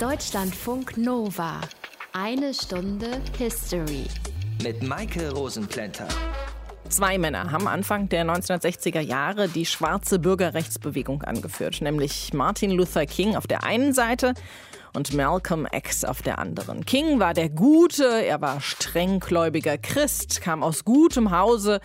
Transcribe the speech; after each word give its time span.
Deutschlandfunk 0.00 0.96
Nova. 0.96 1.60
Eine 2.12 2.54
Stunde 2.54 3.20
History. 3.36 4.04
Mit 4.62 4.80
Maike 4.80 5.32
Rosenplanter. 5.32 6.06
Zwei 6.88 7.18
Männer 7.18 7.50
haben 7.50 7.66
Anfang 7.66 8.08
der 8.08 8.24
1960er 8.24 9.00
Jahre 9.00 9.48
die 9.48 9.66
schwarze 9.66 10.20
Bürgerrechtsbewegung 10.20 11.22
angeführt, 11.22 11.80
nämlich 11.80 12.32
Martin 12.32 12.70
Luther 12.70 13.06
King 13.06 13.34
auf 13.34 13.48
der 13.48 13.64
einen 13.64 13.92
Seite 13.92 14.34
und 14.94 15.14
Malcolm 15.14 15.66
X 15.72 16.04
auf 16.04 16.22
der 16.22 16.38
anderen. 16.38 16.86
King 16.86 17.18
war 17.18 17.34
der 17.34 17.48
Gute, 17.48 18.24
er 18.24 18.40
war 18.40 18.60
strenggläubiger 18.60 19.78
Christ, 19.78 20.40
kam 20.40 20.62
aus 20.62 20.84
gutem 20.84 21.32
Hause 21.32 21.80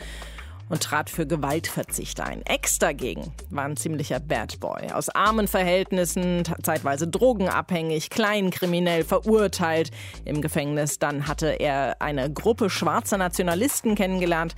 und 0.70 0.82
trat 0.82 1.10
für 1.10 1.26
Gewaltverzicht 1.26 2.20
ein. 2.22 2.42
Ex 2.46 2.80
dagegen 2.80 3.34
war 3.50 3.66
ein 3.66 3.78
ziemlicher 3.78 4.20
Bad 4.20 4.60
Boy. 4.60 4.92
Aus 4.92 5.10
armen 5.10 5.48
Verhältnissen, 5.48 6.44
zeitweise 6.62 7.08
drogenabhängig, 7.08 8.10
kleinkriminell 8.10 9.04
verurteilt 9.04 9.92
im 10.26 10.42
Gefängnis. 10.42 11.00
Dann 11.00 11.28
hatte 11.28 11.48
er 11.48 12.02
eine 12.02 12.32
Gruppe 12.32 12.70
schwarzer 12.70 13.18
Nationalisten 13.18 13.96
kennengelernt 13.96 14.56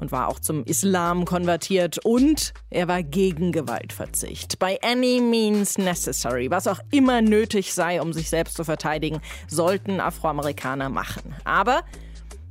und 0.00 0.12
war 0.12 0.28
auch 0.28 0.40
zum 0.40 0.64
Islam 0.64 1.24
konvertiert 1.24 1.98
und 2.04 2.52
er 2.70 2.88
war 2.88 3.02
gegen 3.02 3.52
Gewaltverzicht. 3.52 4.58
By 4.58 4.78
any 4.82 5.20
means 5.20 5.78
necessary, 5.78 6.50
was 6.50 6.66
auch 6.66 6.80
immer 6.90 7.22
nötig 7.22 7.74
sei, 7.74 8.00
um 8.00 8.12
sich 8.12 8.28
selbst 8.28 8.56
zu 8.56 8.64
verteidigen, 8.64 9.20
sollten 9.48 10.00
Afroamerikaner 10.00 10.88
machen. 10.88 11.34
Aber 11.44 11.82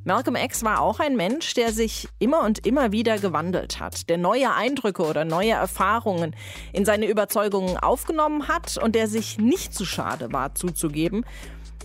Malcolm 0.06 0.36
X 0.36 0.64
war 0.64 0.82
auch 0.82 1.00
ein 1.00 1.16
Mensch, 1.16 1.54
der 1.54 1.72
sich 1.72 2.10
immer 2.20 2.42
und 2.42 2.66
immer 2.66 2.92
wieder 2.92 3.18
gewandelt 3.20 3.80
hat, 3.80 4.10
der 4.10 4.18
neue 4.18 4.54
Eindrücke 4.54 5.04
oder 5.04 5.24
neue 5.24 5.52
Erfahrungen 5.52 6.36
in 6.74 6.84
seine 6.84 7.08
Überzeugungen 7.08 7.78
aufgenommen 7.78 8.50
hat 8.50 8.78
und 8.78 8.96
der 8.96 9.08
sich 9.08 9.38
nicht 9.38 9.74
zu 9.74 9.86
schade 9.86 10.34
war 10.34 10.56
zuzugeben, 10.56 11.26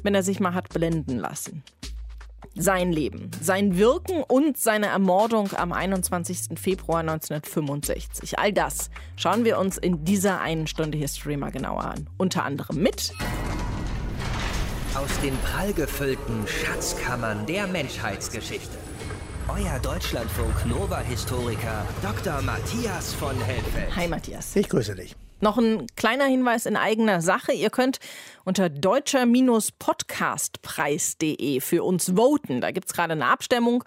wenn 0.02 0.16
er 0.16 0.24
sich 0.24 0.40
mal 0.40 0.54
hat 0.54 0.68
blenden 0.70 1.18
lassen. 1.18 1.62
Sein 2.56 2.90
Leben, 2.90 3.30
sein 3.40 3.78
Wirken 3.78 4.24
und 4.24 4.56
seine 4.56 4.86
Ermordung 4.86 5.50
am 5.56 5.72
21. 5.72 6.58
Februar 6.58 7.00
1965. 7.00 8.40
All 8.40 8.52
das 8.52 8.90
schauen 9.14 9.44
wir 9.44 9.58
uns 9.58 9.78
in 9.78 10.04
dieser 10.04 10.40
einen 10.40 10.66
Stunde 10.66 10.98
History 10.98 11.36
mal 11.36 11.52
genauer 11.52 11.84
an. 11.84 12.10
Unter 12.16 12.44
anderem 12.44 12.82
mit 12.82 13.12
aus 14.94 15.10
den 15.22 15.34
prallgefüllten 15.38 16.46
Schatzkammern 16.46 17.46
der 17.46 17.66
Menschheitsgeschichte. 17.66 18.76
Euer 19.48 19.78
Deutschlandfunk 19.80 20.66
Nova-Historiker 20.66 21.86
Dr. 22.02 22.42
Matthias 22.42 23.14
von 23.14 23.34
Helfeld. 23.40 23.96
Hi 23.96 24.06
Matthias. 24.08 24.54
Ich 24.56 24.68
grüße 24.68 24.94
dich. 24.94 25.16
Noch 25.40 25.56
ein 25.58 25.86
kleiner 25.96 26.26
Hinweis 26.26 26.66
in 26.66 26.76
eigener 26.76 27.20
Sache. 27.20 27.52
Ihr 27.52 27.70
könnt 27.70 27.98
unter 28.44 28.68
deutscher-podcastpreis.de 28.68 31.60
für 31.60 31.84
uns 31.84 32.12
voten. 32.16 32.60
Da 32.60 32.72
gibt 32.72 32.88
es 32.88 32.94
gerade 32.94 33.12
eine 33.12 33.26
Abstimmung 33.26 33.84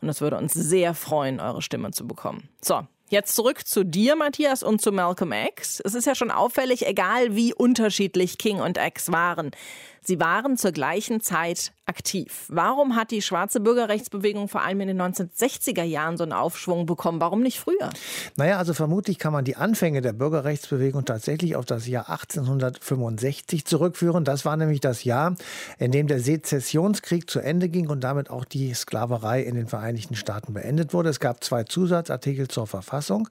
und 0.00 0.08
es 0.08 0.20
würde 0.20 0.38
uns 0.38 0.54
sehr 0.54 0.94
freuen, 0.94 1.40
eure 1.40 1.62
Stimme 1.62 1.90
zu 1.90 2.06
bekommen. 2.06 2.48
So, 2.62 2.86
Jetzt 3.10 3.34
zurück 3.34 3.66
zu 3.66 3.84
dir, 3.84 4.16
Matthias, 4.16 4.62
und 4.62 4.82
zu 4.82 4.92
Malcolm 4.92 5.32
X. 5.32 5.80
Es 5.82 5.94
ist 5.94 6.06
ja 6.06 6.14
schon 6.14 6.30
auffällig, 6.30 6.86
egal 6.86 7.34
wie 7.34 7.54
unterschiedlich 7.54 8.36
King 8.36 8.60
und 8.60 8.76
X 8.76 9.10
waren. 9.10 9.52
Sie 10.02 10.20
waren 10.20 10.56
zur 10.56 10.72
gleichen 10.72 11.20
Zeit 11.20 11.72
aktiv. 11.86 12.44
Warum 12.48 12.96
hat 12.96 13.10
die 13.10 13.22
schwarze 13.22 13.60
Bürgerrechtsbewegung 13.60 14.48
vor 14.48 14.62
allem 14.62 14.80
in 14.82 14.88
den 14.88 15.00
1960er 15.00 15.82
Jahren 15.82 16.16
so 16.16 16.22
einen 16.22 16.32
Aufschwung 16.32 16.86
bekommen? 16.86 17.20
Warum 17.20 17.40
nicht 17.40 17.58
früher? 17.58 17.90
Naja, 18.36 18.58
also 18.58 18.74
vermutlich 18.74 19.18
kann 19.18 19.32
man 19.32 19.44
die 19.44 19.56
Anfänge 19.56 20.02
der 20.02 20.12
Bürgerrechtsbewegung 20.12 21.04
tatsächlich 21.04 21.56
auf 21.56 21.64
das 21.64 21.86
Jahr 21.86 22.10
1865 22.10 23.64
zurückführen. 23.64 24.24
Das 24.24 24.44
war 24.44 24.56
nämlich 24.56 24.80
das 24.80 25.04
Jahr, 25.04 25.34
in 25.78 25.90
dem 25.90 26.06
der 26.06 26.20
Sezessionskrieg 26.20 27.28
zu 27.28 27.40
Ende 27.40 27.68
ging 27.68 27.88
und 27.88 28.04
damit 28.04 28.30
auch 28.30 28.44
die 28.44 28.74
Sklaverei 28.74 29.42
in 29.42 29.54
den 29.54 29.66
Vereinigten 29.66 30.14
Staaten 30.14 30.52
beendet 30.52 30.92
wurde. 30.92 31.08
Es 31.08 31.20
gab 31.20 31.42
zwei 31.42 31.64
Zusatzartikel 31.64 32.48
zur 32.48 32.66
Verfassung. 32.66 33.28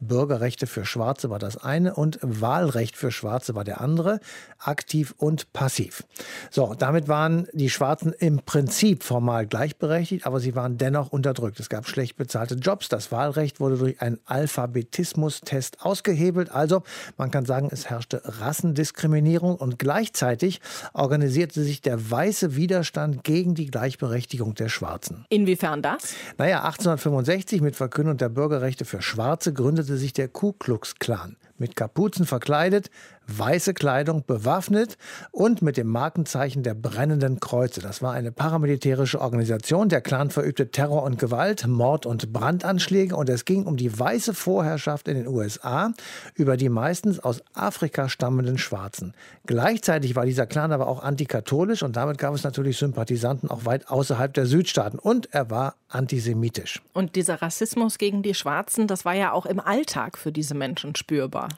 Bürgerrechte 0.00 0.66
für 0.66 0.84
Schwarze 0.84 1.30
war 1.30 1.38
das 1.38 1.56
eine 1.56 1.94
und 1.94 2.18
Wahlrecht 2.22 2.96
für 2.96 3.10
Schwarze 3.10 3.54
war 3.54 3.64
der 3.64 3.80
andere, 3.80 4.20
aktiv 4.58 5.14
und 5.16 5.52
passiv. 5.52 6.04
So, 6.50 6.74
damit 6.78 7.08
waren 7.08 7.46
die 7.52 7.70
Schwarzen 7.70 8.12
im 8.12 8.38
Prinzip 8.38 9.02
formal 9.02 9.46
gleichberechtigt, 9.46 10.26
aber 10.26 10.40
sie 10.40 10.54
waren 10.54 10.78
dennoch 10.78 11.12
unterdrückt. 11.12 11.60
Es 11.60 11.68
gab 11.68 11.86
schlecht 11.86 12.16
bezahlte 12.16 12.54
Jobs. 12.54 12.88
Das 12.88 13.12
Wahlrecht 13.12 13.60
wurde 13.60 13.76
durch 13.76 14.00
einen 14.00 14.18
Alphabetismus-Test 14.24 15.84
ausgehebelt. 15.84 16.50
Also, 16.50 16.82
man 17.16 17.30
kann 17.30 17.44
sagen, 17.44 17.68
es 17.70 17.88
herrschte 17.88 18.22
Rassendiskriminierung 18.24 19.56
und 19.56 19.78
gleichzeitig 19.78 20.60
organisierte 20.92 21.62
sich 21.62 21.80
der 21.80 22.10
weiße 22.10 22.56
Widerstand 22.56 23.24
gegen 23.24 23.54
die 23.54 23.66
Gleichberechtigung 23.66 24.54
der 24.54 24.68
Schwarzen. 24.68 25.24
Inwiefern 25.28 25.82
das? 25.82 26.14
Naja, 26.38 26.58
1865 26.64 27.60
mit 27.60 27.76
Verkündung 27.76 28.16
der 28.16 28.28
Bürgerrechte 28.28 28.84
für 28.84 29.02
Schwarze 29.02 29.52
gründete 29.52 29.89
sich 29.96 30.12
der 30.12 30.28
Ku 30.28 30.52
Klux 30.52 30.96
Klan. 30.96 31.36
Mit 31.58 31.76
Kapuzen 31.76 32.26
verkleidet, 32.26 32.90
weiße 33.38 33.74
Kleidung 33.74 34.24
bewaffnet 34.26 34.96
und 35.30 35.62
mit 35.62 35.76
dem 35.76 35.88
Markenzeichen 35.88 36.62
der 36.62 36.74
brennenden 36.74 37.40
Kreuze. 37.40 37.80
Das 37.80 38.02
war 38.02 38.12
eine 38.12 38.32
paramilitärische 38.32 39.20
Organisation. 39.20 39.88
Der 39.88 40.00
Clan 40.00 40.30
verübte 40.30 40.70
Terror 40.70 41.02
und 41.02 41.18
Gewalt, 41.18 41.66
Mord 41.66 42.06
und 42.06 42.32
Brandanschläge 42.32 43.16
und 43.16 43.28
es 43.28 43.44
ging 43.44 43.64
um 43.64 43.76
die 43.76 43.98
weiße 43.98 44.34
Vorherrschaft 44.34 45.08
in 45.08 45.16
den 45.16 45.26
USA 45.26 45.92
über 46.34 46.56
die 46.56 46.68
meistens 46.68 47.20
aus 47.20 47.42
Afrika 47.54 48.08
stammenden 48.08 48.58
Schwarzen. 48.58 49.14
Gleichzeitig 49.46 50.16
war 50.16 50.26
dieser 50.26 50.46
Clan 50.46 50.72
aber 50.72 50.88
auch 50.88 51.02
antikatholisch 51.02 51.82
und 51.82 51.96
damit 51.96 52.18
gab 52.18 52.34
es 52.34 52.44
natürlich 52.44 52.78
Sympathisanten 52.78 53.50
auch 53.50 53.64
weit 53.64 53.88
außerhalb 53.88 54.32
der 54.32 54.46
Südstaaten 54.46 54.98
und 54.98 55.32
er 55.32 55.50
war 55.50 55.74
antisemitisch. 55.88 56.80
Und 56.92 57.16
dieser 57.16 57.42
Rassismus 57.42 57.98
gegen 57.98 58.22
die 58.22 58.34
Schwarzen, 58.34 58.86
das 58.86 59.04
war 59.04 59.14
ja 59.14 59.32
auch 59.32 59.46
im 59.46 59.60
Alltag 59.60 60.18
für 60.18 60.32
diese 60.32 60.54
Menschen 60.54 60.94
spürbar. 60.94 61.48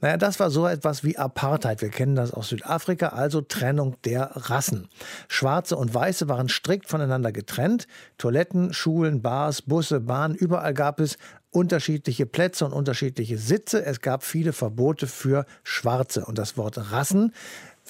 Naja, 0.00 0.16
das 0.16 0.40
war 0.40 0.50
so 0.50 0.66
etwas 0.66 1.04
wie 1.04 1.18
Apartheid. 1.22 1.82
Wir 1.82 1.90
kennen 1.90 2.14
das 2.14 2.32
aus 2.32 2.48
Südafrika, 2.48 3.08
also 3.08 3.40
Trennung 3.40 3.96
der 4.04 4.30
Rassen. 4.34 4.88
Schwarze 5.28 5.76
und 5.76 5.94
Weiße 5.94 6.28
waren 6.28 6.48
strikt 6.48 6.88
voneinander 6.88 7.32
getrennt. 7.32 7.86
Toiletten, 8.18 8.72
Schulen, 8.72 9.22
Bars, 9.22 9.62
Busse, 9.62 10.00
Bahnen, 10.00 10.34
überall 10.34 10.74
gab 10.74 11.00
es 11.00 11.16
unterschiedliche 11.50 12.26
Plätze 12.26 12.64
und 12.64 12.72
unterschiedliche 12.72 13.38
Sitze. 13.38 13.84
Es 13.84 14.00
gab 14.00 14.24
viele 14.24 14.52
Verbote 14.52 15.06
für 15.06 15.44
Schwarze. 15.62 16.24
Und 16.24 16.38
das 16.38 16.56
Wort 16.56 16.92
Rassen 16.92 17.32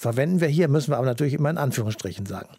verwenden 0.03 0.41
wir 0.41 0.47
hier, 0.47 0.67
müssen 0.67 0.91
wir 0.91 0.97
aber 0.97 1.07
natürlich 1.07 1.33
immer 1.33 1.49
in 1.49 1.57
Anführungsstrichen 1.57 2.27
sagen. 2.27 2.49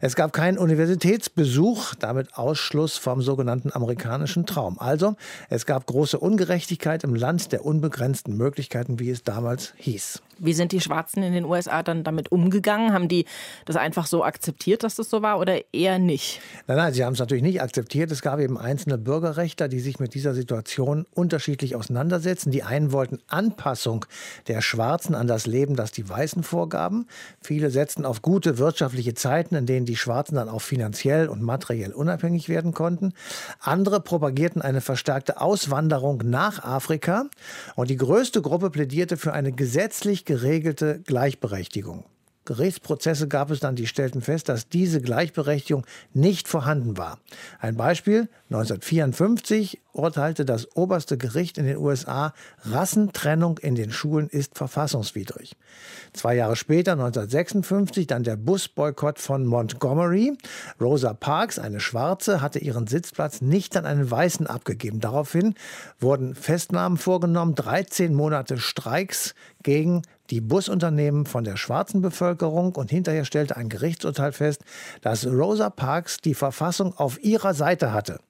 Es 0.00 0.14
gab 0.14 0.32
keinen 0.32 0.58
Universitätsbesuch, 0.58 1.94
damit 1.96 2.36
Ausschluss 2.36 2.96
vom 2.96 3.22
sogenannten 3.22 3.72
amerikanischen 3.72 4.46
Traum. 4.46 4.78
Also, 4.78 5.16
es 5.48 5.66
gab 5.66 5.86
große 5.86 6.18
Ungerechtigkeit 6.18 7.02
im 7.02 7.14
Land 7.14 7.50
der 7.50 7.64
unbegrenzten 7.64 8.36
Möglichkeiten, 8.36 9.00
wie 9.00 9.10
es 9.10 9.24
damals 9.24 9.72
hieß. 9.78 10.22
Wie 10.40 10.54
sind 10.54 10.72
die 10.72 10.80
Schwarzen 10.80 11.22
in 11.22 11.34
den 11.34 11.44
USA 11.44 11.82
dann 11.82 12.02
damit 12.02 12.32
umgegangen? 12.32 12.94
Haben 12.94 13.08
die 13.08 13.26
das 13.66 13.76
einfach 13.76 14.06
so 14.06 14.24
akzeptiert, 14.24 14.82
dass 14.82 14.96
das 14.96 15.10
so 15.10 15.20
war 15.20 15.38
oder 15.38 15.60
eher 15.74 15.98
nicht? 15.98 16.40
Nein, 16.66 16.78
nein, 16.78 16.94
sie 16.94 17.04
haben 17.04 17.12
es 17.12 17.18
natürlich 17.18 17.42
nicht 17.42 17.60
akzeptiert. 17.60 18.10
Es 18.10 18.22
gab 18.22 18.40
eben 18.40 18.56
einzelne 18.56 18.96
Bürgerrechtler, 18.96 19.68
die 19.68 19.80
sich 19.80 20.00
mit 20.00 20.14
dieser 20.14 20.32
Situation 20.32 21.04
unterschiedlich 21.14 21.76
auseinandersetzen. 21.76 22.50
Die 22.50 22.62
einen 22.62 22.90
wollten 22.92 23.18
Anpassung 23.28 24.06
der 24.48 24.62
Schwarzen 24.62 25.14
an 25.14 25.26
das 25.26 25.46
Leben, 25.46 25.76
das 25.76 25.92
die 25.92 26.08
Weißen 26.08 26.42
vorgaben. 26.42 27.06
Viele 27.42 27.70
setzten 27.70 28.06
auf 28.06 28.22
gute 28.22 28.56
wirtschaftliche 28.56 29.12
Zeiten, 29.12 29.54
in 29.54 29.66
denen 29.66 29.84
die 29.84 29.96
Schwarzen 29.96 30.36
dann 30.36 30.48
auch 30.48 30.62
finanziell 30.62 31.28
und 31.28 31.42
materiell 31.42 31.92
unabhängig 31.92 32.48
werden 32.48 32.72
konnten. 32.72 33.12
Andere 33.60 34.00
propagierten 34.00 34.62
eine 34.62 34.80
verstärkte 34.80 35.40
Auswanderung 35.40 36.22
nach 36.24 36.64
Afrika. 36.64 37.26
Und 37.76 37.90
die 37.90 37.96
größte 37.96 38.40
Gruppe 38.40 38.70
plädierte 38.70 39.18
für 39.18 39.34
eine 39.34 39.52
gesetzlich 39.52 40.24
geregelte 40.30 41.00
Gleichberechtigung. 41.00 42.04
Gerichtsprozesse 42.44 43.26
gab 43.26 43.50
es 43.50 43.58
dann, 43.58 43.74
die 43.74 43.88
stellten 43.88 44.22
fest, 44.22 44.48
dass 44.48 44.68
diese 44.68 45.00
Gleichberechtigung 45.00 45.84
nicht 46.14 46.46
vorhanden 46.46 46.96
war. 46.96 47.18
Ein 47.58 47.76
Beispiel, 47.76 48.28
1954 48.48 49.80
urteilte 49.92 50.44
das 50.44 50.76
oberste 50.76 51.18
Gericht 51.18 51.58
in 51.58 51.66
den 51.66 51.76
USA, 51.76 52.32
Rassentrennung 52.62 53.58
in 53.58 53.74
den 53.74 53.90
Schulen 53.92 54.28
ist 54.28 54.56
verfassungswidrig. 54.56 55.56
Zwei 56.12 56.34
Jahre 56.34 56.56
später, 56.56 56.92
1956, 56.92 58.06
dann 58.06 58.22
der 58.22 58.36
Busboykott 58.36 59.18
von 59.18 59.46
Montgomery. 59.46 60.36
Rosa 60.80 61.14
Parks, 61.14 61.58
eine 61.58 61.80
Schwarze, 61.80 62.40
hatte 62.40 62.58
ihren 62.58 62.86
Sitzplatz 62.86 63.40
nicht 63.40 63.76
an 63.76 63.86
einen 63.86 64.10
Weißen 64.10 64.46
abgegeben. 64.46 65.00
Daraufhin 65.00 65.54
wurden 65.98 66.34
Festnahmen 66.34 66.98
vorgenommen, 66.98 67.54
13 67.54 68.14
Monate 68.14 68.58
Streiks 68.58 69.34
gegen 69.62 70.02
die 70.30 70.40
Busunternehmen 70.40 71.26
von 71.26 71.44
der 71.44 71.56
schwarzen 71.56 72.02
Bevölkerung 72.02 72.76
und 72.76 72.90
hinterher 72.90 73.24
stellte 73.24 73.56
ein 73.56 73.68
Gerichtsurteil 73.68 74.32
fest, 74.32 74.62
dass 75.02 75.26
Rosa 75.26 75.70
Parks 75.70 76.18
die 76.18 76.34
Verfassung 76.34 76.96
auf 76.96 77.22
ihrer 77.22 77.54
Seite 77.54 77.92
hatte. 77.92 78.20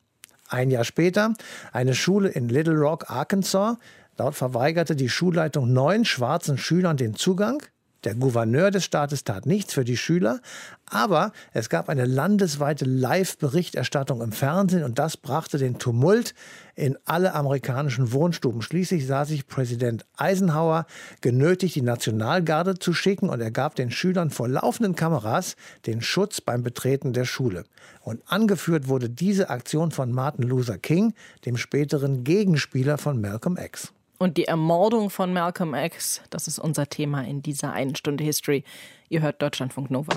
Ein 0.50 0.70
Jahr 0.70 0.84
später 0.84 1.34
eine 1.72 1.94
Schule 1.94 2.28
in 2.28 2.48
Little 2.48 2.74
Rock, 2.74 3.08
Arkansas. 3.08 3.76
Dort 4.16 4.34
verweigerte 4.34 4.96
die 4.96 5.08
Schulleitung 5.08 5.72
neun 5.72 6.04
schwarzen 6.04 6.58
Schülern 6.58 6.96
den 6.96 7.14
Zugang. 7.14 7.62
Der 8.04 8.14
Gouverneur 8.14 8.70
des 8.70 8.84
Staates 8.84 9.24
tat 9.24 9.44
nichts 9.44 9.74
für 9.74 9.84
die 9.84 9.98
Schüler, 9.98 10.40
aber 10.86 11.32
es 11.52 11.68
gab 11.68 11.90
eine 11.90 12.06
landesweite 12.06 12.86
Live-Berichterstattung 12.86 14.22
im 14.22 14.32
Fernsehen 14.32 14.84
und 14.84 14.98
das 14.98 15.18
brachte 15.18 15.58
den 15.58 15.78
Tumult 15.78 16.34
in 16.74 16.96
alle 17.04 17.34
amerikanischen 17.34 18.12
Wohnstuben. 18.12 18.62
Schließlich 18.62 19.06
sah 19.06 19.26
sich 19.26 19.46
Präsident 19.46 20.06
Eisenhower 20.16 20.86
genötigt, 21.20 21.74
die 21.74 21.82
Nationalgarde 21.82 22.78
zu 22.78 22.94
schicken 22.94 23.28
und 23.28 23.42
er 23.42 23.50
gab 23.50 23.74
den 23.74 23.90
Schülern 23.90 24.30
vor 24.30 24.48
laufenden 24.48 24.94
Kameras 24.94 25.56
den 25.84 26.00
Schutz 26.00 26.40
beim 26.40 26.62
Betreten 26.62 27.12
der 27.12 27.26
Schule. 27.26 27.64
Und 28.00 28.22
angeführt 28.26 28.88
wurde 28.88 29.10
diese 29.10 29.50
Aktion 29.50 29.90
von 29.90 30.10
Martin 30.10 30.44
Luther 30.44 30.78
King, 30.78 31.12
dem 31.44 31.58
späteren 31.58 32.24
Gegenspieler 32.24 32.96
von 32.96 33.20
Malcolm 33.20 33.58
X. 33.58 33.92
Und 34.22 34.36
die 34.36 34.44
Ermordung 34.44 35.08
von 35.08 35.32
Malcolm 35.32 35.72
X, 35.72 36.20
das 36.28 36.46
ist 36.46 36.58
unser 36.58 36.86
Thema 36.90 37.22
in 37.22 37.40
dieser 37.40 37.72
einen 37.72 37.96
Stunde 37.96 38.22
History. 38.22 38.64
Ihr 39.08 39.22
hört 39.22 39.40
Deutschlandfunk 39.40 39.90
Nova. 39.90 40.12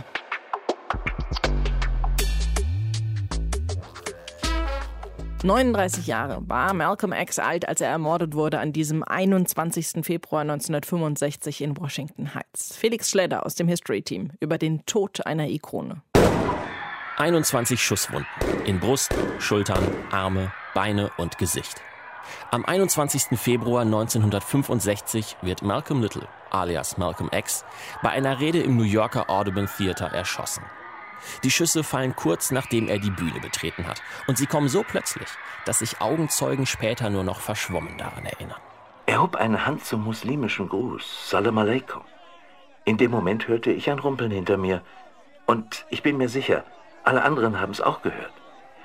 »39 5.41 6.05
Jahre 6.05 6.41
war 6.49 6.73
Malcolm 6.73 7.13
X 7.13 7.39
alt, 7.39 7.65
als 7.65 7.79
er 7.79 7.87
ermordet 7.91 8.33
wurde 8.33 8.59
an 8.59 8.73
diesem 8.73 9.03
21. 9.03 10.05
Februar 10.05 10.41
1965 10.41 11.61
in 11.61 11.77
Washington 11.77 12.35
Heights. 12.35 12.75
Felix 12.75 13.09
Schledder 13.09 13.45
aus 13.45 13.55
dem 13.55 13.69
History-Team 13.69 14.31
über 14.41 14.57
den 14.57 14.85
Tod 14.85 15.25
einer 15.25 15.47
Ikone. 15.47 16.01
21 17.15 17.81
Schusswunden 17.81 18.27
in 18.65 18.81
Brust, 18.81 19.15
Schultern, 19.39 19.87
Arme, 20.11 20.51
Beine 20.73 21.09
und 21.17 21.37
Gesicht. 21.37 21.81
Am 22.51 22.65
21. 22.65 23.39
Februar 23.39 23.81
1965 23.81 25.37
wird 25.41 25.61
Malcolm 25.61 26.01
Little, 26.01 26.27
alias 26.49 26.97
Malcolm 26.97 27.29
X, 27.31 27.65
bei 28.01 28.09
einer 28.09 28.39
Rede 28.39 28.61
im 28.61 28.77
New 28.77 28.83
Yorker 28.83 29.29
Audubon 29.29 29.67
Theater 29.67 30.07
erschossen. 30.07 30.63
Die 31.43 31.51
Schüsse 31.51 31.83
fallen 31.83 32.15
kurz 32.15 32.51
nachdem 32.51 32.87
er 32.87 32.99
die 32.99 33.09
Bühne 33.09 33.39
betreten 33.39 33.87
hat. 33.87 34.01
Und 34.27 34.37
sie 34.37 34.45
kommen 34.45 34.67
so 34.67 34.83
plötzlich, 34.83 35.27
dass 35.65 35.79
sich 35.79 36.01
Augenzeugen 36.01 36.65
später 36.65 37.09
nur 37.09 37.23
noch 37.23 37.39
verschwommen 37.39 37.97
daran 37.97 38.25
erinnern. 38.25 38.59
Er 39.05 39.21
hob 39.21 39.35
eine 39.35 39.65
Hand 39.65 39.85
zum 39.85 40.03
muslimischen 40.03 40.69
Gruß, 40.69 41.29
Salam 41.29 41.57
Aleikum. 41.57 42.01
In 42.85 42.97
dem 42.97 43.11
Moment 43.11 43.47
hörte 43.47 43.71
ich 43.71 43.89
ein 43.89 43.99
Rumpeln 43.99 44.31
hinter 44.31 44.57
mir. 44.57 44.81
Und 45.45 45.85
ich 45.89 46.03
bin 46.03 46.17
mir 46.17 46.29
sicher, 46.29 46.63
alle 47.03 47.23
anderen 47.23 47.59
haben 47.59 47.71
es 47.71 47.81
auch 47.81 48.01
gehört. 48.01 48.33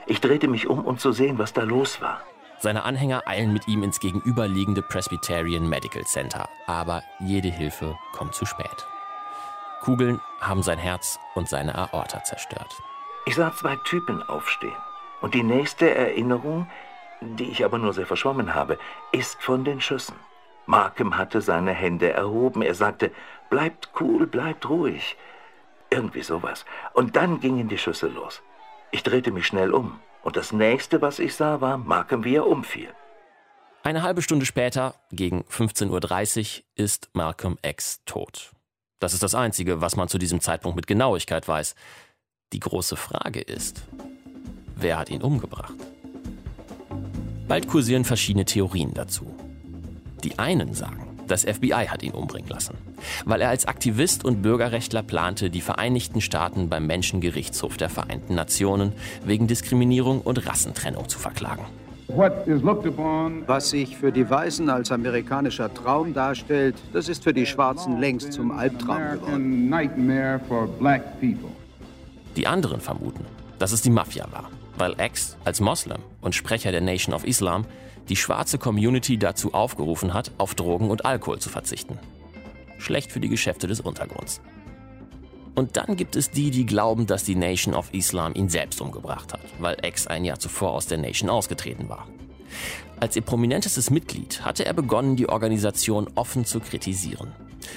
Ich 0.06 0.20
drehte 0.20 0.49
mich 0.49 0.67
um, 0.67 0.85
um 0.85 0.99
zu 0.99 1.12
sehen, 1.12 1.38
was 1.38 1.52
da 1.52 1.62
los 1.62 2.00
war. 2.00 2.23
Seine 2.60 2.84
Anhänger 2.84 3.22
eilen 3.26 3.52
mit 3.52 3.69
ihm 3.69 3.84
ins 3.84 4.00
gegenüberliegende 4.00 4.82
Presbyterian 4.82 5.69
Medical 5.69 6.05
Center, 6.05 6.49
aber 6.66 7.02
jede 7.20 7.49
Hilfe 7.49 7.96
kommt 8.12 8.34
zu 8.34 8.46
spät. 8.46 8.87
Kugeln 9.81 10.20
haben 10.40 10.62
sein 10.62 10.78
Herz 10.78 11.20
und 11.34 11.49
seine 11.49 11.76
Aorta 11.76 12.25
zerstört. 12.25 12.75
Ich 13.26 13.37
sah 13.37 13.55
zwei 13.55 13.76
Typen 13.84 14.22
aufstehen. 14.22 14.76
Und 15.20 15.34
die 15.34 15.43
nächste 15.43 15.94
Erinnerung, 15.94 16.69
die 17.20 17.50
ich 17.50 17.64
aber 17.64 17.78
nur 17.78 17.93
sehr 17.93 18.06
verschwommen 18.06 18.55
habe, 18.55 18.78
ist 19.12 19.40
von 19.43 19.64
den 19.64 19.81
Schüssen. 19.81 20.16
Markham 20.66 21.16
hatte 21.16 21.40
seine 21.40 21.72
Hände 21.72 22.12
erhoben. 22.12 22.62
Er 22.62 22.75
sagte, 22.75 23.12
bleibt 23.50 23.90
cool, 24.00 24.26
bleibt 24.26 24.69
ruhig. 24.69 25.16
Irgendwie 25.90 26.22
sowas. 26.22 26.64
Und 26.93 27.16
dann 27.16 27.40
gingen 27.40 27.69
die 27.69 27.78
Schüsse 27.78 28.08
los. 28.08 28.43
Ich 28.90 29.02
drehte 29.02 29.31
mich 29.31 29.46
schnell 29.46 29.72
um. 29.72 30.00
Und 30.28 30.36
das 30.36 30.52
nächste, 30.52 31.00
was 31.00 31.20
ich 31.20 31.34
sah, 31.34 31.62
war 31.62 31.78
Markham, 31.78 32.22
wie 32.22 32.34
er 32.34 32.46
umfiel. 32.46 32.90
Eine 33.82 34.02
halbe 34.02 34.20
Stunde 34.20 34.44
später, 34.44 34.94
gegen 35.10 35.40
15.30 35.44 36.58
Uhr, 36.58 36.64
ist 36.75 37.08
Malcolm 37.14 37.56
X 37.62 38.02
tot. 38.04 38.52
Das 38.98 39.14
ist 39.14 39.22
das 39.22 39.34
Einzige, 39.34 39.80
was 39.80 39.96
man 39.96 40.08
zu 40.08 40.19
diesem 40.19 40.42
Zeitpunkt 40.42 40.76
mit 40.76 40.86
Genauigkeit 40.86 41.48
weiß. 41.48 41.75
Die 42.52 42.60
große 42.60 42.96
Frage 42.96 43.40
ist, 43.40 43.84
wer 44.76 44.98
hat 44.98 45.08
ihn 45.08 45.22
umgebracht? 45.22 45.72
Bald 47.48 47.66
kursieren 47.66 48.04
verschiedene 48.04 48.44
Theorien 48.44 48.92
dazu. 48.92 49.34
Die 50.25 50.38
einen 50.38 50.75
sagen, 50.75 51.07
das 51.28 51.44
FBI 51.44 51.86
hat 51.88 52.02
ihn 52.02 52.12
umbringen 52.12 52.48
lassen, 52.48 52.75
weil 53.25 53.40
er 53.40 53.50
als 53.50 53.66
Aktivist 53.66 54.25
und 54.25 54.42
Bürgerrechtler 54.42 55.02
plante, 55.02 55.50
die 55.50 55.60
Vereinigten 55.60 56.20
Staaten 56.20 56.69
beim 56.69 56.86
Menschengerichtshof 56.86 57.76
der 57.76 57.88
Vereinten 57.88 58.34
Nationen 58.34 58.92
wegen 59.25 59.46
Diskriminierung 59.46 60.20
und 60.20 60.46
Rassentrennung 60.46 61.08
zu 61.08 61.19
verklagen. 61.19 61.64
Was 62.08 63.70
sich 63.70 63.96
für 63.98 64.10
die 64.10 64.28
Weißen 64.28 64.70
als 64.70 64.90
amerikanischer 64.90 65.72
Traum 65.72 66.14
darstellt, 66.14 66.75
das 66.92 67.08
ist 67.08 67.22
für 67.22 67.34
die 67.34 67.44
Schwarzen 67.44 68.00
längst 68.00 68.32
zum 68.32 68.50
Albtraum 68.50 69.20
geworden. 69.20 69.70
Die 72.36 72.46
anderen 72.46 72.80
vermuten, 72.80 73.26
dass 73.58 73.72
es 73.72 73.82
die 73.82 73.90
Mafia 73.90 74.26
war, 74.32 74.48
weil 74.78 74.94
X 74.98 75.36
als 75.44 75.60
Moslem 75.60 75.98
und 76.22 76.34
Sprecher 76.34 76.72
der 76.72 76.80
Nation 76.80 77.14
of 77.14 77.26
Islam 77.26 77.66
die 78.08 78.16
schwarze 78.16 78.58
Community 78.58 79.19
dazu 79.19 79.55
aufgerufen 79.55 80.14
hat, 80.14 80.32
auf 80.38 80.55
Drogen 80.55 80.90
und 80.90 81.05
Alkohol 81.05 81.38
zu 81.38 81.49
verzichten. 81.49 81.99
Schlecht 82.78 83.12
für 83.12 83.20
die 83.20 83.28
Geschäfte 83.28 83.66
des 83.66 83.81
Untergrunds. 83.81 84.40
Und 85.55 85.76
dann 85.76 85.96
gibt 85.96 86.14
es 86.14 86.31
die, 86.31 86.50
die 86.52 86.66
glauben, 86.66 87.06
dass 87.06 87.25
die 87.25 87.34
Nation 87.34 87.75
of 87.75 87.93
Islam 87.93 88.34
ihn 88.34 88.49
selbst 88.49 88.81
umgebracht 88.81 89.32
hat, 89.32 89.40
weil 89.58 89.76
X 89.82 90.06
ein 90.06 90.25
Jahr 90.25 90.38
zuvor 90.38 90.70
aus 90.70 90.87
der 90.87 90.99
Nation 90.99 91.28
ausgetreten 91.28 91.88
war. 91.88 92.06
Als 93.00 93.16
ihr 93.16 93.22
prominentestes 93.22 93.90
Mitglied 93.90 94.44
hatte 94.44 94.64
er 94.64 94.72
begonnen, 94.72 95.16
die 95.16 95.28
Organisation 95.28 96.08
offen 96.14 96.44
zu 96.44 96.61
kritisieren. 96.61 97.32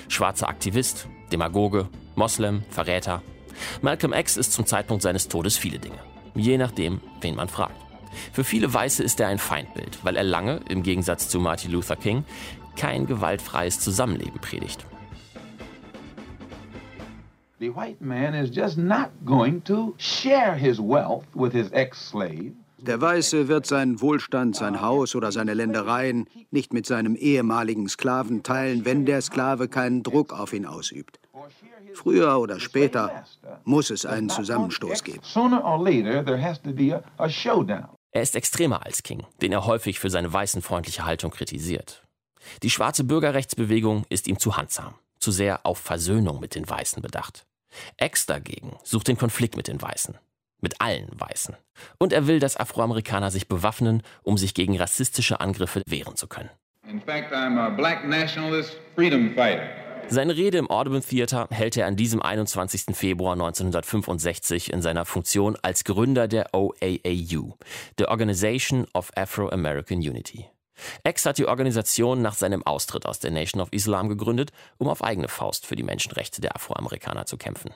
Schwarzer 0.07 0.48
Aktivist, 0.48 1.07
Demagoge, 1.31 1.89
Moslem, 2.16 2.63
Verräter. 2.69 3.24
Malcolm 3.81 4.13
X 4.13 4.38
ist 4.38 4.54
zum 4.54 4.66
Zeitpunkt 4.66 5.04
seines 5.04 5.27
Todes 5.27 5.57
viele 5.57 5.80
Dinge. 5.80 6.00
Je 6.36 6.57
nachdem, 6.57 7.01
wen 7.22 7.36
man 7.36 7.50
fragt. 7.50 7.91
Für 8.34 8.44
viele 8.44 8.74
Weiße 8.74 9.04
ist 9.04 9.19
er 9.19 9.28
ein 9.28 9.40
Feindbild, 9.40 10.00
weil 10.04 10.16
er 10.16 10.24
lange, 10.24 10.62
im 10.69 10.84
Gegensatz 10.84 11.30
zu 11.30 11.40
Martin 11.40 11.72
Luther 11.72 11.96
King, 11.96 12.24
kein 12.75 13.06
gewaltfreies 13.06 13.80
Zusammenleben 13.80 14.40
predigt. 14.40 14.86
The 17.60 17.69
white 17.69 18.04
man 18.04 18.34
is 18.34 18.50
just 18.50 18.78
not 18.78 19.12
going 19.24 19.63
to 19.66 19.94
share 19.98 20.56
his 20.56 20.80
wealth 20.80 21.25
with 21.36 21.54
his 21.54 21.72
ex-slave. 21.72 22.54
Der 22.80 23.00
Weiße 23.00 23.48
wird 23.48 23.68
seinen 23.68 24.02
Wohlstand, 24.02 24.56
sein 24.56 24.81
Haus 24.81 25.13
oder 25.13 25.31
seine 25.31 25.54
Ländereien 25.54 26.25
nicht 26.50 26.74
mit 26.74 26.88
seinem 26.88 27.16
ehemaligen 27.16 27.88
Sklaven 27.88 28.42
teilen, 28.42 28.86
wenn 28.86 29.06
der 29.06 29.22
Sklave 29.22 29.68
keinen 29.68 30.02
Druck 30.02 30.34
auf 30.34 30.54
ihn 30.54 30.66
ausübt. 30.66 31.19
Früher 31.94 32.40
oder 32.40 32.60
später 32.60 33.25
muss 33.63 33.91
es 33.91 34.08
einen 34.08 34.30
Zusammenstoß 34.30 35.03
geben. 35.03 35.22
Er 38.13 38.22
ist 38.22 38.36
extremer 38.36 38.86
als 38.86 39.03
King, 39.03 39.25
den 39.41 39.53
er 39.53 39.65
häufig 39.65 40.00
für 40.00 40.10
seine 40.10 40.32
weißenfreundliche 40.32 41.06
Haltung 41.06 41.32
kritisiert. 41.32 42.03
Die 42.62 42.70
schwarze 42.70 43.06
Bürgerrechtsbewegung 43.06 44.06
ist 44.10 44.27
ihm 44.27 44.38
zu 44.38 44.58
handsam, 44.58 44.96
zu 45.20 45.32
sehr 45.32 45.65
auf 45.65 45.77
Versöhnung 45.77 46.41
mit 46.41 46.56
den 46.56 46.70
Weißen 46.70 47.01
bedacht. 47.01 47.46
X 47.98 48.25
dagegen 48.25 48.75
sucht 48.84 49.08
den 49.08 49.18
Konflikt 49.18 49.56
mit 49.56 49.70
den 49.70 49.82
Weißen. 49.82 50.18
Mit 50.60 50.82
allen 50.82 51.10
Weißen. 51.20 51.56
Und 51.98 52.12
er 52.12 52.27
will, 52.27 52.39
dass 52.39 52.58
Afroamerikaner 52.58 53.32
sich 53.32 53.48
bewaffnen, 53.48 54.03
um 54.24 54.38
sich 54.38 54.53
gegen 54.53 54.77
rassistische 54.77 55.39
Angriffe 55.39 55.82
wehren 55.88 56.18
zu 56.18 56.27
können. 56.27 56.50
Fact, 57.06 57.32
Seine 60.08 60.36
Rede 60.36 60.58
im 60.58 60.70
Audubon 60.70 61.01
Theater 61.01 61.48
hält 61.51 61.77
er 61.77 61.88
an 61.88 61.96
diesem 61.96 62.22
21. 62.22 62.96
Februar 62.96 63.34
1965 63.34 64.74
in 64.74 64.81
seiner 64.81 65.05
Funktion 65.05 65.58
als 65.62 65.84
Gründer 65.84 66.27
der 66.27 66.53
OAAU, 66.53 67.58
der 67.98 68.10
Organization 68.10 68.88
of 68.93 69.12
Afro-American 69.15 70.00
Unity. 70.00 70.48
X 71.03 71.25
hat 71.25 71.38
die 71.38 71.48
Organisation 71.48 72.22
nach 72.22 72.34
seinem 72.34 72.65
Austritt 72.65 73.05
aus 73.05 73.20
der 73.20 73.31
Nation 73.31 73.62
of 73.62 73.72
Islam 73.72 74.10
gegründet, 74.10 74.51
um 74.77 74.88
auf 74.88 75.03
eigene 75.03 75.27
Faust 75.27 75.65
für 75.65 75.75
die 75.75 75.84
Menschenrechte 75.84 76.41
der 76.41 76.55
Afroamerikaner 76.55 77.25
zu 77.25 77.38
kämpfen. 77.38 77.72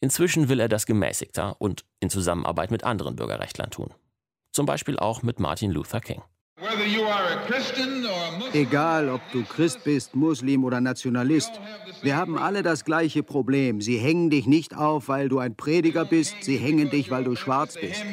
Inzwischen 0.00 0.48
will 0.48 0.60
er 0.60 0.68
das 0.68 0.86
gemäßigter 0.86 1.56
und 1.58 1.84
in 2.00 2.10
Zusammenarbeit 2.10 2.70
mit 2.70 2.84
anderen 2.84 3.16
Bürgerrechtlern 3.16 3.70
tun. 3.70 3.92
Zum 4.52 4.66
Beispiel 4.66 4.98
auch 4.98 5.22
mit 5.22 5.40
Martin 5.40 5.70
Luther 5.70 6.00
King. 6.00 6.22
Egal, 8.52 9.08
ob 9.08 9.20
du 9.32 9.42
Christ 9.44 9.82
bist, 9.84 10.14
Muslim 10.14 10.64
oder 10.64 10.80
Nationalist, 10.80 11.50
wir 12.02 12.16
haben 12.16 12.38
alle 12.38 12.62
das 12.62 12.84
gleiche 12.84 13.22
Problem. 13.22 13.80
Sie 13.80 13.98
hängen 13.98 14.30
dich 14.30 14.46
nicht 14.46 14.76
auf, 14.76 15.08
weil 15.08 15.28
du 15.28 15.38
ein 15.38 15.56
Prediger 15.56 16.04
bist, 16.04 16.36
sie 16.42 16.56
hängen 16.56 16.90
dich, 16.90 17.10
weil 17.10 17.24
du 17.24 17.34
schwarz 17.34 17.74
bist. 17.80 18.04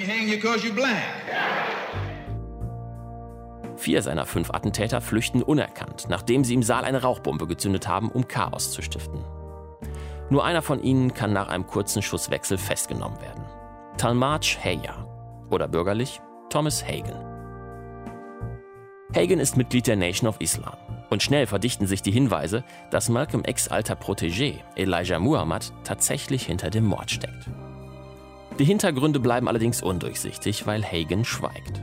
Vier 3.78 4.02
seiner 4.02 4.26
fünf 4.26 4.52
Attentäter 4.52 5.00
flüchten 5.00 5.44
unerkannt, 5.44 6.08
nachdem 6.10 6.44
sie 6.44 6.56
im 6.56 6.64
Saal 6.64 6.84
eine 6.84 7.02
Rauchbombe 7.02 7.48
gezündet 7.48 7.88
haben, 7.88 8.10
um 8.10 8.28
Chaos 8.28 8.72
zu 8.72 8.82
stiften. 8.82 9.24
Nur 10.30 10.44
einer 10.44 10.62
von 10.62 10.82
ihnen 10.82 11.14
kann 11.14 11.34
nach 11.34 11.48
einem 11.48 11.66
kurzen 11.68 12.02
Schusswechsel 12.02 12.58
festgenommen 12.58 13.22
werden. 13.22 13.44
Talmadge 13.98 14.58
Heya 14.60 15.08
oder 15.50 15.68
bürgerlich 15.68 16.20
Thomas 16.50 16.84
Hagen. 16.86 17.29
Hagen 19.16 19.40
ist 19.40 19.58
Mitglied 19.58 19.88
der 19.88 19.96
Nation 19.96 20.30
of 20.30 20.40
Islam. 20.40 20.76
Und 21.10 21.24
schnell 21.24 21.48
verdichten 21.48 21.88
sich 21.88 22.04
die 22.04 22.12
Hinweise, 22.12 22.64
dass 22.92 23.10
Malcolm 23.10 23.44
X 23.46 23.68
alter 23.68 23.96
Protégé, 23.96 24.60
Elijah 24.76 25.18
Muhammad, 25.18 25.74
tatsächlich 25.84 26.46
hinter 26.46 26.70
dem 26.70 26.86
Mord 26.86 27.10
steckt. 27.10 27.50
Die 28.60 28.66
Hintergründe 28.66 29.20
bleiben 29.20 29.48
allerdings 29.48 29.82
undurchsichtig, 29.82 30.68
weil 30.68 30.84
Hagen 30.84 31.26
schweigt. 31.26 31.82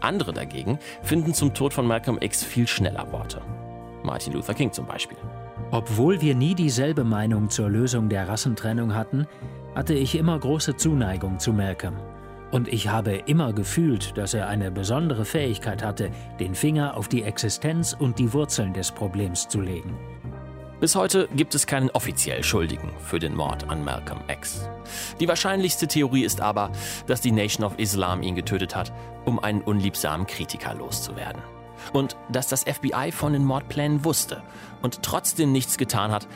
Andere 0.00 0.32
dagegen 0.32 0.78
finden 1.02 1.34
zum 1.34 1.52
Tod 1.54 1.74
von 1.74 1.86
Malcolm 1.86 2.18
X 2.20 2.44
viel 2.44 2.68
schneller 2.68 3.10
Worte. 3.10 3.42
Martin 4.04 4.34
Luther 4.34 4.54
King 4.54 4.72
zum 4.72 4.86
Beispiel. 4.86 5.18
Obwohl 5.72 6.20
wir 6.20 6.36
nie 6.36 6.54
dieselbe 6.54 7.02
Meinung 7.02 7.50
zur 7.50 7.68
Lösung 7.68 8.08
der 8.08 8.28
Rassentrennung 8.28 8.94
hatten, 8.94 9.26
hatte 9.74 9.94
ich 9.94 10.14
immer 10.14 10.38
große 10.38 10.76
Zuneigung 10.76 11.38
zu 11.40 11.52
Malcolm. 11.52 11.96
Und 12.50 12.68
ich 12.68 12.88
habe 12.88 13.14
immer 13.26 13.52
gefühlt, 13.52 14.16
dass 14.18 14.34
er 14.34 14.48
eine 14.48 14.70
besondere 14.70 15.24
Fähigkeit 15.24 15.84
hatte, 15.84 16.10
den 16.40 16.54
Finger 16.54 16.96
auf 16.96 17.08
die 17.08 17.22
Existenz 17.22 17.96
und 17.98 18.18
die 18.18 18.32
Wurzeln 18.32 18.72
des 18.72 18.90
Problems 18.90 19.46
zu 19.48 19.60
legen. 19.60 19.96
Bis 20.80 20.96
heute 20.96 21.28
gibt 21.36 21.54
es 21.54 21.66
keinen 21.66 21.90
offiziell 21.90 22.42
Schuldigen 22.42 22.90
für 22.98 23.18
den 23.18 23.36
Mord 23.36 23.68
an 23.68 23.84
Malcolm 23.84 24.20
X. 24.28 24.68
Die 25.20 25.28
wahrscheinlichste 25.28 25.86
Theorie 25.86 26.24
ist 26.24 26.40
aber, 26.40 26.72
dass 27.06 27.20
die 27.20 27.32
Nation 27.32 27.66
of 27.66 27.78
Islam 27.78 28.22
ihn 28.22 28.34
getötet 28.34 28.74
hat, 28.74 28.90
um 29.26 29.38
einen 29.38 29.60
unliebsamen 29.60 30.26
Kritiker 30.26 30.74
loszuwerden. 30.74 31.42
Und 31.92 32.16
dass 32.30 32.48
das 32.48 32.64
FBI 32.64 33.12
von 33.12 33.34
den 33.34 33.44
Mordplänen 33.44 34.04
wusste 34.04 34.42
und 34.80 35.02
trotzdem 35.02 35.52
nichts 35.52 35.76
getan 35.76 36.10
hat, 36.10 36.26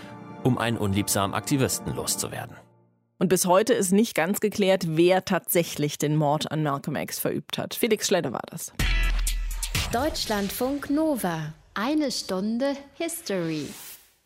um 0.43 0.59
einen 0.59 0.77
unliebsamen 0.77 1.35
Aktivisten 1.35 1.95
loszuwerden. 1.95 2.55
Und 3.25 3.29
bis 3.31 3.47
heute 3.47 3.73
ist 3.73 3.91
nicht 3.91 4.15
ganz 4.15 4.39
geklärt, 4.41 4.85
wer 4.87 5.25
tatsächlich 5.25 5.97
den 5.97 6.15
Mord 6.15 6.53
an 6.53 6.63
Malcolm 6.63 6.95
X 6.97 7.19
verübt 7.19 7.57
hat. 7.57 7.73
Felix 7.73 8.07
Schledder 8.07 8.33
war 8.33 8.43
das. 8.51 8.71
Deutschlandfunk 9.95 10.91
Nova. 10.91 11.55
Eine 11.73 12.13
Stunde 12.13 12.77
History. 12.99 13.67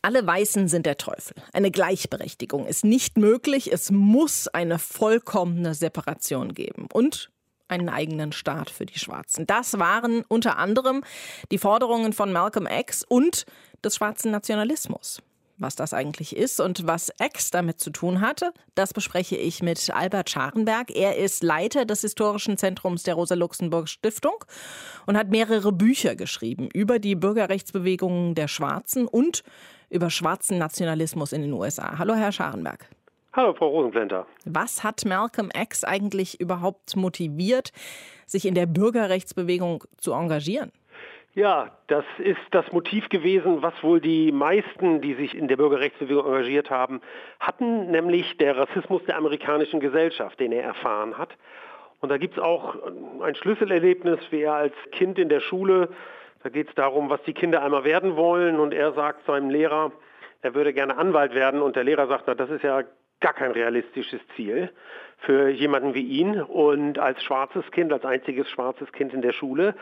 Alle 0.03 0.27
Weißen 0.27 0.67
sind 0.67 0.85
der 0.85 0.97
Teufel. 0.97 1.37
Eine 1.53 1.71
Gleichberechtigung 1.71 2.67
ist 2.67 2.85
nicht 2.85 3.17
möglich. 3.17 3.73
Es 3.73 3.93
muss 3.93 4.49
eine 4.49 4.81
vollkommene 4.81 5.75
Separation 5.75 6.53
geben. 6.53 6.89
Und 6.93 7.31
einen 7.69 7.91
eigenen 7.91 8.33
Staat 8.33 8.69
für 8.69 8.85
die 8.85 8.99
Schwarzen. 8.99 9.47
Das 9.47 9.79
waren 9.79 10.25
unter 10.27 10.59
anderem 10.59 11.05
die 11.53 11.59
Forderungen 11.59 12.13
von 12.13 12.33
Malcolm 12.33 12.67
X 12.67 13.05
und 13.05 13.47
des 13.85 13.95
schwarzen 13.95 14.33
Nationalismus. 14.33 15.23
Was 15.61 15.75
das 15.75 15.93
eigentlich 15.93 16.37
ist 16.37 16.61
und 16.61 16.87
was 16.87 17.13
X 17.21 17.51
damit 17.51 17.81
zu 17.81 17.91
tun 17.91 18.21
hatte, 18.21 18.53
das 18.77 18.95
bespreche 18.95 19.37
ich 19.37 19.61
mit 19.61 19.91
Albert 19.93 20.31
Scharenberg. 20.31 20.95
Er 20.95 21.17
ist 21.17 21.43
Leiter 21.43 21.85
des 21.85 22.03
Historischen 22.03 22.57
Zentrums 22.57 23.03
der 23.03 23.15
Rosa-Luxemburg-Stiftung 23.15 24.45
und 25.07 25.19
hat 25.19 25.31
mehrere 25.31 25.73
Bücher 25.73 26.15
geschrieben 26.15 26.69
über 26.73 27.01
die 27.01 27.17
Bürgerrechtsbewegungen 27.17 28.37
der 28.37 28.47
Schwarzen 28.47 29.09
und 29.09 29.43
über 29.91 30.11
schwarzen 30.11 30.59
Nationalismus 30.59 31.33
in 31.33 31.43
den 31.43 31.53
USA. 31.53 31.99
Hallo, 31.99 32.15
Herr 32.15 32.31
Scharenberg. 32.31 32.89
Hallo, 33.33 33.53
Frau 33.53 33.69
Rosenblender. 33.69 34.27
Was 34.45 34.85
hat 34.85 35.05
Malcolm 35.05 35.51
X 35.53 35.83
eigentlich 35.83 36.41
überhaupt 36.41 36.95
motiviert, 36.95 37.73
sich 38.27 38.47
in 38.47 38.55
der 38.55 38.67
Bürgerrechtsbewegung 38.67 39.85
zu 39.97 40.13
engagieren? 40.13 40.71
Ja, 41.39 41.71
das 41.87 42.05
ist 42.19 42.41
das 42.51 42.73
Motiv 42.73 43.09
gewesen, 43.11 43.63
was 43.63 43.73
wohl 43.85 44.01
die 44.01 44.33
meisten, 44.33 45.01
die 45.01 45.15
sich 45.15 45.37
in 45.37 45.47
der 45.47 45.57
Bürgerrechtsbewegung 45.57 46.27
engagiert 46.27 46.69
haben, 46.69 47.01
hatten, 47.39 47.93
nämlich 47.93 48.37
der 48.39 48.57
Rassismus 48.57 49.05
der 49.05 49.17
amerikanischen 49.17 49.79
Gesellschaft, 49.79 50.41
den 50.41 50.51
er 50.51 50.65
erfahren 50.65 51.17
hat. 51.17 51.29
Und 52.01 52.09
da 52.09 52.19
gibt 52.19 52.37
es 52.37 52.43
auch 52.43 52.75
ein 53.23 53.37
Schlüsselerlebnis, 53.37 54.19
wie 54.31 54.43
er 54.43 54.55
als 54.55 54.75
Kind 54.91 55.17
in 55.17 55.29
der 55.29 55.39
Schule, 55.39 55.91
da 56.43 56.49
geht 56.49 56.71
es 56.71 56.75
darum, 56.75 57.09
was 57.09 57.23
die 57.23 57.35
Kinder 57.35 57.63
einmal 57.63 57.85
werden 57.85 58.17
wollen 58.17 58.59
und 58.59 58.75
er 58.75 58.93
sagt 58.95 59.25
seinem 59.25 59.49
Lehrer, 59.49 59.93
er 60.43 60.57
würde 60.57 60.73
gerne 60.73 60.97
Anwalt 60.97 61.37
werden 61.37 61.63
und 61.63 61.77
der 61.77 61.85
Lehrer 61.85 62.09
sagt, 62.09 62.25
na, 62.27 62.35
das 62.35 62.51
ist 62.51 62.65
ja 62.65 62.83
gar 63.21 63.35
kein 63.35 63.53
realistisches 63.53 64.21
Ziel 64.35 64.73
für 65.19 65.51
jemanden 65.51 65.95
wie 65.95 66.03
ihn 66.05 66.43
und 66.43 66.99
als 66.99 67.23
schwarzes 67.23 67.71
Kind, 67.71 67.93
als 67.93 68.05
einziges 68.05 68.51
schwarzes 68.51 68.91
Kind 68.91 69.15
in 69.15 69.23
der 69.23 69.33
Schule. 69.33 69.77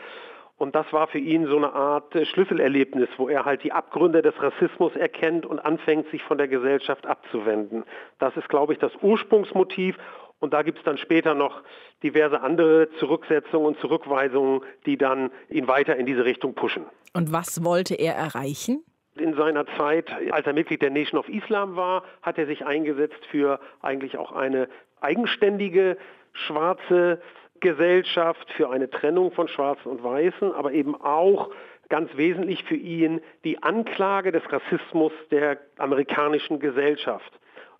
Und 0.57 0.73
das 0.75 0.91
war 0.91 1.07
für 1.07 1.19
ihn 1.19 1.45
so 1.45 1.57
eine 1.57 1.71
Art 1.73 2.15
äh, 2.15 2.25
Schlüsselerlebnis, 2.25 3.09
wo 3.17 3.29
er 3.29 3.45
halt 3.45 3.63
die 3.63 3.71
Abgründe 3.71 4.23
des 4.23 4.33
Rassismus 4.41 4.95
erkennt 4.95 5.45
und 5.45 5.59
anfängt, 5.59 6.09
sich 6.09 6.23
von 6.23 6.37
der 6.37 6.47
Gesellschaft 6.47 7.05
abzuwenden. 7.05 7.83
Das 8.19 8.35
ist, 8.35 8.49
glaube 8.49 8.73
ich, 8.73 8.79
das 8.79 8.91
Ursprungsmotiv. 9.01 9.97
Und 10.39 10.53
da 10.53 10.63
gibt 10.63 10.79
es 10.79 10.83
dann 10.83 10.97
später 10.97 11.33
noch 11.33 11.61
diverse 12.03 12.41
andere 12.41 12.89
Zurücksetzungen 12.99 13.67
und 13.67 13.79
Zurückweisungen, 13.79 14.61
die 14.85 14.97
dann 14.97 15.31
ihn 15.49 15.67
weiter 15.67 15.95
in 15.95 16.05
diese 16.05 16.25
Richtung 16.25 16.53
pushen. 16.53 16.85
Und 17.13 17.31
was 17.31 17.63
wollte 17.63 17.95
er 17.95 18.15
erreichen? 18.15 18.83
In 19.15 19.35
seiner 19.35 19.65
Zeit, 19.77 20.11
als 20.31 20.45
er 20.45 20.53
Mitglied 20.53 20.83
der 20.83 20.91
Nation 20.91 21.19
of 21.19 21.27
Islam 21.27 21.75
war, 21.75 22.03
hat 22.21 22.37
er 22.37 22.45
sich 22.45 22.65
eingesetzt 22.65 23.25
für 23.31 23.59
eigentlich 23.81 24.17
auch 24.17 24.31
eine 24.31 24.67
eigenständige 25.01 25.97
schwarze 26.33 27.19
Gesellschaft, 27.59 28.51
für 28.53 28.69
eine 28.69 28.89
Trennung 28.89 29.31
von 29.31 29.47
Schwarzen 29.47 29.89
und 29.89 30.03
Weißen, 30.03 30.51
aber 30.51 30.71
eben 30.71 30.95
auch 30.95 31.49
ganz 31.89 32.15
wesentlich 32.17 32.63
für 32.63 32.75
ihn 32.75 33.21
die 33.43 33.61
Anklage 33.63 34.31
des 34.31 34.43
Rassismus 34.51 35.11
der 35.31 35.57
amerikanischen 35.77 36.59
Gesellschaft. 36.59 37.31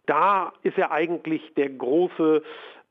Da 0.06 0.54
ist 0.64 0.78
er 0.78 0.92
eigentlich 0.92 1.54
der 1.56 1.70
große 1.70 2.42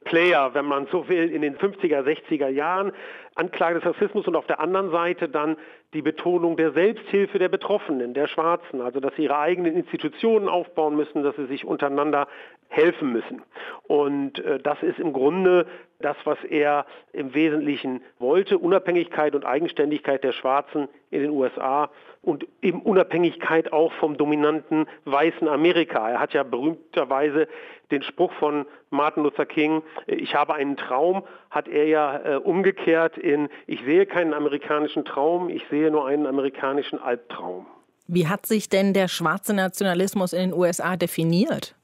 Player, 0.07 0.55
wenn 0.55 0.65
man 0.65 0.87
so 0.91 1.09
will, 1.09 1.31
in 1.31 1.43
den 1.43 1.57
50er, 1.57 2.03
60er 2.03 2.49
Jahren. 2.49 2.93
Anklage 3.35 3.81
des 3.81 3.87
Rassismus 3.87 4.27
und 4.27 4.35
auf 4.35 4.47
der 4.47 4.61
anderen 4.61 4.91
Seite 4.91 5.29
dann 5.29 5.57
die 5.93 6.01
Betonung 6.01 6.57
der 6.57 6.73
Selbsthilfe 6.73 7.39
der 7.39 7.51
Betroffenen, 7.51 8.15
der 8.15 8.29
Schwarzen, 8.29 8.81
also 8.81 8.99
dass 8.99 9.15
sie 9.17 9.25
ihre 9.25 9.39
eigenen 9.39 9.75
Institutionen 9.75 10.49
aufbauen 10.49 10.97
müssen, 10.97 11.23
dass 11.23 11.37
sie 11.37 11.45
sich 11.47 11.67
untereinander 11.67 12.29
helfen 12.69 13.13
müssen. 13.13 13.43
Und 13.87 14.39
äh, 14.39 14.59
das 14.59 14.83
ist 14.83 14.99
im 14.99 15.13
Grunde 15.13 15.67
das, 16.01 16.17
was 16.25 16.43
er 16.45 16.87
im 17.13 17.35
Wesentlichen 17.35 18.03
wollte, 18.19 18.59
Unabhängigkeit 18.59 19.35
und 19.35 19.45
Eigenständigkeit 19.45 20.25
der 20.25 20.33
Schwarzen 20.33 20.89
in 21.11 21.23
den 21.23 21.31
USA 21.31 21.91
und 22.27 22.47
eben 22.61 22.83
Unabhängigkeit 22.83 23.73
auch 23.73 23.93
vom 23.93 24.17
dominanten 24.17 24.87
weißen 25.05 25.47
Amerika. 25.47 26.11
Er 26.11 26.19
hat 26.19 26.33
ja 26.33 26.43
berühmterweise 26.43 27.47
den 27.93 28.03
Spruch 28.03 28.33
von 28.33 28.67
Martin 28.91 29.23
Luther 29.23 29.47
King, 29.47 29.83
ich 30.09 30.35
habe 30.35 30.55
einen 30.55 30.77
Traum, 30.77 31.23
hat 31.51 31.69
er 31.69 31.87
ja 31.87 32.19
äh, 32.19 32.37
umgekehrt 32.37 33.17
in, 33.17 33.49
ich 33.69 33.81
sehe 33.85 34.07
keinen 34.07 34.35
amerikanischen 34.35 35.05
Traum, 35.05 35.49
ich 35.49 35.63
sehe 35.71 35.91
nur 35.93 36.07
einen 36.07 36.27
amerikanischen 36.27 36.99
Albtraum. 36.99 37.67
Wie 38.09 38.27
hat 38.27 38.45
sich 38.45 38.69
denn 38.69 38.93
der 38.93 39.07
schwarze 39.07 39.55
Nationalismus 39.55 40.33
in 40.33 40.51
den 40.51 40.53
USA 40.53 40.97
definiert? 40.97 41.76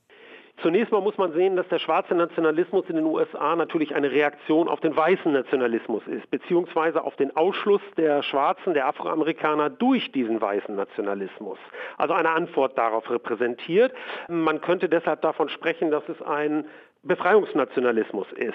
Zunächst 0.63 0.93
mal 0.93 1.01
muss 1.01 1.19
man 1.19 1.33
sehen, 1.33 1.57
dass 1.57 1.67
der 1.69 1.81
schwarze 1.81 2.15
Nationalismus 2.15 2.85
in 2.89 2.95
den 2.95 3.05
USA 3.05 3.57
natürlich 3.57 3.97
eine 3.97 4.13
Reaktion 4.13 4.69
auf 4.69 4.79
den 4.79 4.97
weißen 4.97 5.33
Nationalismus 5.33 6.07
ist, 6.07 6.31
beziehungsweise 6.31 7.03
auf 7.03 7.17
den 7.17 7.37
Ausschluss 7.37 7.83
der 7.97 8.23
Schwarzen, 8.23 8.73
der 8.73 8.87
Afroamerikaner 8.87 9.71
durch 9.71 10.13
diesen 10.13 10.41
weißen 10.41 10.77
Nationalismus. 10.77 11.59
Also 11.99 12.15
eine 12.15 12.31
Antwort 12.31 12.79
darauf 12.79 13.11
repräsentiert. 13.11 13.93
Man 14.29 14.61
könnte 14.61 14.89
deshalb 14.89 15.23
davon 15.23 15.49
sprechen, 15.49 15.91
dass 15.91 16.09
es 16.09 16.23
ein 16.23 16.65
Befreiungsnationalismus 17.05 18.31
ist. 18.33 18.55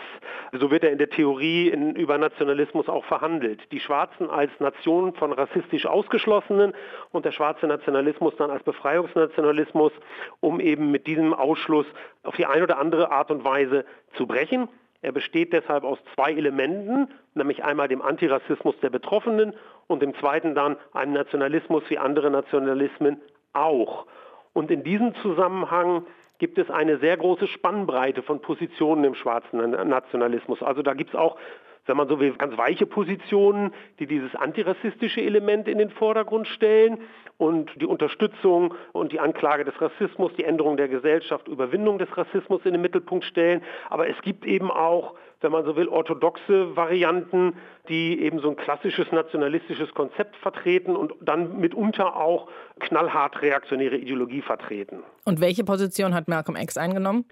So 0.53 0.71
wird 0.71 0.85
er 0.85 0.91
in 0.91 0.97
der 0.97 1.09
Theorie 1.09 1.67
in, 1.67 1.95
über 1.95 2.17
Nationalismus 2.17 2.87
auch 2.87 3.03
verhandelt. 3.03 3.59
Die 3.73 3.81
Schwarzen 3.81 4.29
als 4.29 4.51
Nation 4.59 5.13
von 5.15 5.33
rassistisch 5.33 5.85
Ausgeschlossenen 5.85 6.73
und 7.11 7.25
der 7.25 7.33
schwarze 7.33 7.67
Nationalismus 7.67 8.35
dann 8.37 8.49
als 8.49 8.63
Befreiungsnationalismus, 8.63 9.91
um 10.39 10.61
eben 10.61 10.91
mit 10.91 11.07
diesem 11.07 11.33
Ausschluss 11.33 11.85
auf 12.23 12.37
die 12.37 12.45
eine 12.45 12.63
oder 12.63 12.77
andere 12.77 13.11
Art 13.11 13.31
und 13.31 13.43
Weise 13.43 13.83
zu 14.13 14.25
brechen. 14.25 14.69
Er 15.01 15.11
besteht 15.11 15.51
deshalb 15.51 15.83
aus 15.83 15.99
zwei 16.15 16.31
Elementen, 16.31 17.09
nämlich 17.33 17.65
einmal 17.65 17.89
dem 17.89 18.01
Antirassismus 18.01 18.79
der 18.81 18.89
Betroffenen 18.89 19.53
und 19.87 20.01
dem 20.01 20.15
zweiten 20.15 20.55
dann 20.55 20.77
einem 20.93 21.13
Nationalismus 21.13 21.83
wie 21.89 21.97
andere 21.97 22.31
Nationalismen 22.31 23.21
auch. 23.51 24.07
Und 24.53 24.71
in 24.71 24.83
diesem 24.83 25.13
Zusammenhang 25.15 26.05
gibt 26.39 26.57
es 26.57 26.69
eine 26.69 26.97
sehr 26.99 27.17
große 27.17 27.47
Spannbreite 27.47 28.21
von 28.21 28.41
Positionen 28.41 29.03
im 29.03 29.15
schwarzen 29.15 29.71
Nationalismus. 29.71 30.61
Also 30.61 30.81
da 30.81 30.93
gibt 30.93 31.11
es 31.11 31.15
auch, 31.15 31.37
wenn 31.85 31.97
man 31.97 32.07
so 32.07 32.19
will, 32.19 32.33
ganz 32.33 32.57
weiche 32.57 32.85
Positionen, 32.85 33.73
die 33.99 34.07
dieses 34.07 34.35
antirassistische 34.35 35.21
Element 35.21 35.67
in 35.67 35.77
den 35.77 35.89
Vordergrund 35.89 36.47
stellen 36.47 36.99
und 37.37 37.71
die 37.79 37.85
Unterstützung 37.85 38.73
und 38.91 39.13
die 39.13 39.19
Anklage 39.19 39.63
des 39.63 39.79
Rassismus, 39.81 40.33
die 40.37 40.43
Änderung 40.43 40.77
der 40.77 40.89
Gesellschaft, 40.89 41.47
Überwindung 41.47 41.97
des 41.97 42.15
Rassismus 42.17 42.61
in 42.65 42.73
den 42.73 42.81
Mittelpunkt 42.81 43.25
stellen. 43.25 43.63
Aber 43.89 44.09
es 44.09 44.19
gibt 44.21 44.45
eben 44.45 44.69
auch, 44.69 45.15
wenn 45.41 45.51
man 45.51 45.65
so 45.65 45.75
will, 45.75 45.87
orthodoxe 45.87 46.75
Varianten, 46.75 47.53
die 47.89 48.21
eben 48.21 48.39
so 48.39 48.49
ein 48.49 48.55
klassisches 48.55 49.11
nationalistisches 49.11 49.93
Konzept 49.93 50.35
vertreten 50.37 50.95
und 50.95 51.13
dann 51.21 51.59
mitunter 51.59 52.15
auch 52.15 52.47
knallhart 52.79 53.41
reaktionäre 53.41 53.97
Ideologie 53.97 54.41
vertreten. 54.41 55.03
Und 55.25 55.41
welche 55.41 55.63
Position 55.63 56.13
hat 56.13 56.27
Malcolm 56.27 56.57
X 56.57 56.77
eingenommen? 56.77 57.25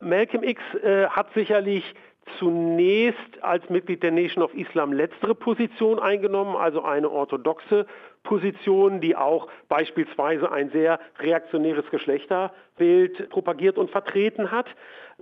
Malcolm 0.00 0.42
X 0.42 0.60
äh, 0.82 1.06
hat 1.06 1.32
sicherlich 1.34 1.94
zunächst 2.38 3.42
als 3.42 3.68
Mitglied 3.70 4.02
der 4.02 4.10
Nation 4.10 4.42
of 4.42 4.52
Islam 4.54 4.92
letztere 4.92 5.34
Position 5.34 5.98
eingenommen, 5.98 6.56
also 6.56 6.82
eine 6.82 7.10
orthodoxe 7.10 7.86
Position, 8.26 9.00
die 9.00 9.16
auch 9.16 9.48
beispielsweise 9.68 10.52
ein 10.52 10.70
sehr 10.70 11.00
reaktionäres 11.18 11.88
Geschlechterbild 11.90 13.30
propagiert 13.30 13.78
und 13.78 13.90
vertreten 13.90 14.50
hat 14.50 14.66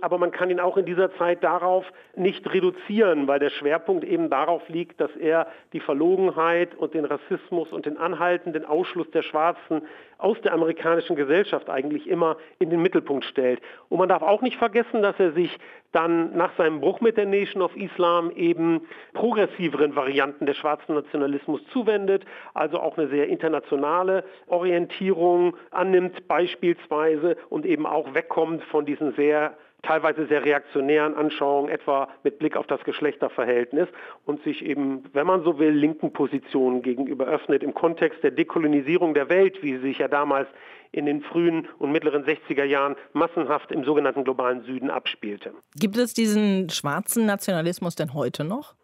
aber 0.01 0.17
man 0.17 0.31
kann 0.31 0.49
ihn 0.49 0.59
auch 0.59 0.75
in 0.75 0.85
dieser 0.85 1.13
Zeit 1.15 1.43
darauf 1.43 1.85
nicht 2.15 2.51
reduzieren, 2.51 3.27
weil 3.27 3.39
der 3.39 3.49
Schwerpunkt 3.49 4.03
eben 4.03 4.29
darauf 4.29 4.67
liegt, 4.67 4.99
dass 4.99 5.15
er 5.15 5.47
die 5.71 5.79
Verlogenheit 5.79 6.75
und 6.75 6.93
den 6.93 7.05
Rassismus 7.05 7.71
und 7.71 7.85
den 7.85 7.97
anhaltenden 7.97 8.65
Ausschluss 8.65 9.09
der 9.11 9.21
Schwarzen 9.21 9.83
aus 10.17 10.39
der 10.41 10.53
amerikanischen 10.53 11.15
Gesellschaft 11.15 11.69
eigentlich 11.69 12.07
immer 12.07 12.35
in 12.59 12.69
den 12.69 12.81
Mittelpunkt 12.81 13.23
stellt. 13.25 13.61
Und 13.87 13.99
man 13.99 14.09
darf 14.09 14.21
auch 14.21 14.41
nicht 14.41 14.57
vergessen, 14.57 15.01
dass 15.01 15.17
er 15.17 15.31
sich 15.31 15.57
dann 15.93 16.35
nach 16.35 16.51
seinem 16.57 16.81
Bruch 16.81 16.99
mit 16.99 17.15
der 17.15 17.25
Nation 17.25 17.61
of 17.61 17.75
Islam 17.77 18.31
eben 18.31 18.81
progressiveren 19.13 19.95
Varianten 19.95 20.45
des 20.45 20.57
schwarzen 20.57 20.95
Nationalismus 20.95 21.61
zuwendet, 21.71 22.25
also 22.53 22.81
auch 22.81 22.94
eine 22.97 23.07
sehr 23.09 23.27
internationale 23.27 24.23
Orientierung 24.47 25.55
annimmt 25.71 26.27
beispielsweise 26.27 27.37
und 27.49 27.65
eben 27.65 27.85
auch 27.85 28.13
wegkommt 28.13 28.63
von 28.63 28.85
diesen 28.85 29.13
sehr 29.13 29.57
teilweise 29.85 30.25
sehr 30.27 30.43
reaktionären 30.43 31.15
Anschauungen, 31.15 31.69
etwa 31.69 32.09
mit 32.23 32.39
Blick 32.39 32.57
auf 32.57 32.67
das 32.67 32.83
Geschlechterverhältnis 32.83 33.87
und 34.25 34.43
sich 34.43 34.65
eben, 34.65 35.03
wenn 35.13 35.27
man 35.27 35.43
so 35.43 35.59
will, 35.59 35.69
linken 35.69 36.11
Positionen 36.11 36.81
gegenüber 36.81 37.25
öffnet 37.25 37.63
im 37.63 37.73
Kontext 37.73 38.23
der 38.23 38.31
Dekolonisierung 38.31 39.13
der 39.13 39.29
Welt, 39.29 39.61
wie 39.61 39.75
sie 39.77 39.81
sich 39.81 39.99
ja 39.99 40.07
damals 40.07 40.47
in 40.91 41.05
den 41.05 41.21
frühen 41.21 41.67
und 41.77 41.91
mittleren 41.91 42.23
60er 42.23 42.63
Jahren 42.63 42.95
massenhaft 43.13 43.71
im 43.71 43.83
sogenannten 43.83 44.23
globalen 44.23 44.61
Süden 44.63 44.89
abspielte. 44.89 45.53
Gibt 45.75 45.97
es 45.97 46.13
diesen 46.13 46.69
schwarzen 46.69 47.25
Nationalismus 47.25 47.95
denn 47.95 48.13
heute 48.13 48.43
noch? 48.43 48.75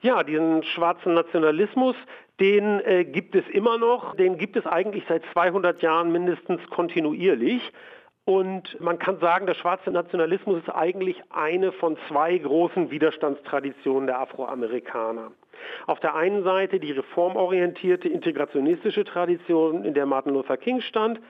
Ja, 0.00 0.22
diesen 0.22 0.62
schwarzen 0.64 1.14
Nationalismus, 1.14 1.96
den 2.40 2.80
äh, 2.80 3.04
gibt 3.04 3.34
es 3.34 3.44
immer 3.48 3.78
noch. 3.78 4.16
Den 4.16 4.38
gibt 4.38 4.56
es 4.56 4.66
eigentlich 4.66 5.04
seit 5.08 5.22
200 5.32 5.82
Jahren 5.82 6.10
mindestens 6.10 6.60
kontinuierlich. 6.70 7.72
Und 8.26 8.80
man 8.80 8.98
kann 8.98 9.20
sagen, 9.20 9.46
der 9.46 9.54
schwarze 9.54 9.90
Nationalismus 9.90 10.58
ist 10.62 10.70
eigentlich 10.70 11.22
eine 11.28 11.72
von 11.72 11.98
zwei 12.08 12.38
großen 12.38 12.90
Widerstandstraditionen 12.90 14.06
der 14.06 14.18
Afroamerikaner. 14.18 15.32
Auf 15.86 16.00
der 16.00 16.14
einen 16.14 16.42
Seite 16.42 16.80
die 16.80 16.92
reformorientierte 16.92 18.08
integrationistische 18.08 19.04
Tradition, 19.04 19.84
in 19.84 19.92
der 19.92 20.06
Martin 20.06 20.32
Luther 20.32 20.56
King 20.56 20.80
stand, 20.80 21.20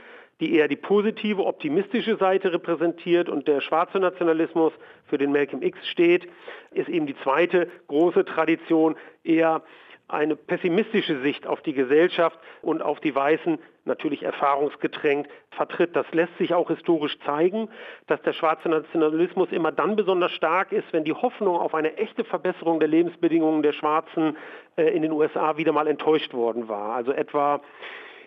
die 0.40 0.54
eher 0.54 0.68
die 0.68 0.76
positive, 0.76 1.44
optimistische 1.44 2.16
Seite 2.16 2.52
repräsentiert 2.52 3.28
und 3.28 3.48
der 3.48 3.60
schwarze 3.60 3.98
Nationalismus, 3.98 4.72
für 5.06 5.18
den 5.18 5.32
Malcolm 5.32 5.62
X 5.62 5.78
steht, 5.88 6.28
ist 6.70 6.88
eben 6.88 7.06
die 7.06 7.16
zweite 7.22 7.68
große 7.88 8.24
Tradition, 8.24 8.96
eher 9.22 9.62
eine 10.08 10.36
pessimistische 10.36 11.20
Sicht 11.22 11.46
auf 11.46 11.62
die 11.62 11.72
Gesellschaft 11.72 12.38
und 12.62 12.82
auf 12.82 13.00
die 13.00 13.14
Weißen, 13.14 13.58
natürlich 13.86 14.22
erfahrungsgetränkt, 14.22 15.30
vertritt. 15.50 15.94
Das 15.96 16.06
lässt 16.12 16.36
sich 16.38 16.54
auch 16.54 16.68
historisch 16.68 17.18
zeigen, 17.20 17.68
dass 18.06 18.20
der 18.22 18.32
schwarze 18.32 18.68
Nationalismus 18.68 19.50
immer 19.50 19.72
dann 19.72 19.96
besonders 19.96 20.32
stark 20.32 20.72
ist, 20.72 20.92
wenn 20.92 21.04
die 21.04 21.12
Hoffnung 21.12 21.56
auf 21.56 21.74
eine 21.74 21.96
echte 21.96 22.24
Verbesserung 22.24 22.80
der 22.80 22.88
Lebensbedingungen 22.88 23.62
der 23.62 23.72
Schwarzen 23.72 24.36
äh, 24.76 24.88
in 24.94 25.02
den 25.02 25.12
USA 25.12 25.56
wieder 25.56 25.72
mal 25.72 25.86
enttäuscht 25.86 26.34
worden 26.34 26.68
war. 26.68 26.94
Also 26.94 27.12
etwa 27.12 27.60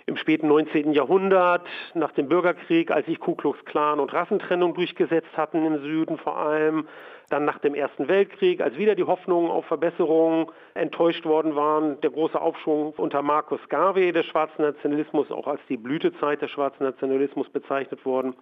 im 0.07 0.15
späten 0.15 0.47
19. 0.47 0.93
Jahrhundert, 0.93 1.67
nach 1.93 2.11
dem 2.13 2.29
Bürgerkrieg, 2.29 2.91
als 2.91 3.05
sich 3.05 3.19
Ku 3.19 3.35
Klux 3.35 3.63
Klan 3.65 3.99
und 3.99 4.13
Rassentrennung 4.13 4.73
durchgesetzt 4.73 5.35
hatten 5.35 5.65
im 5.65 5.81
Süden 5.81 6.17
vor 6.17 6.37
allem, 6.37 6.87
dann 7.29 7.43
nach 7.43 7.59
dem 7.59 7.75
Ersten 7.75 8.07
Weltkrieg, 8.07 8.61
als 8.61 8.77
wieder 8.77 8.95
die 8.95 9.03
Hoffnungen 9.03 9.51
auf 9.51 9.65
Verbesserungen 9.65 10.47
enttäuscht 10.75 11.25
worden 11.25 11.57
waren, 11.57 11.99
der 11.99 12.09
große 12.09 12.39
Aufschwung 12.39 12.93
unter 12.95 13.21
Marcus 13.21 13.59
Garvey 13.67 14.13
des 14.13 14.25
schwarzen 14.27 14.61
Nationalismus, 14.61 15.29
auch 15.29 15.45
als 15.45 15.59
die 15.67 15.75
Blütezeit 15.75 16.41
des 16.41 16.51
schwarzen 16.51 16.85
Nationalismus 16.85 17.49
bezeichnet 17.49 18.05
worden. 18.05 18.33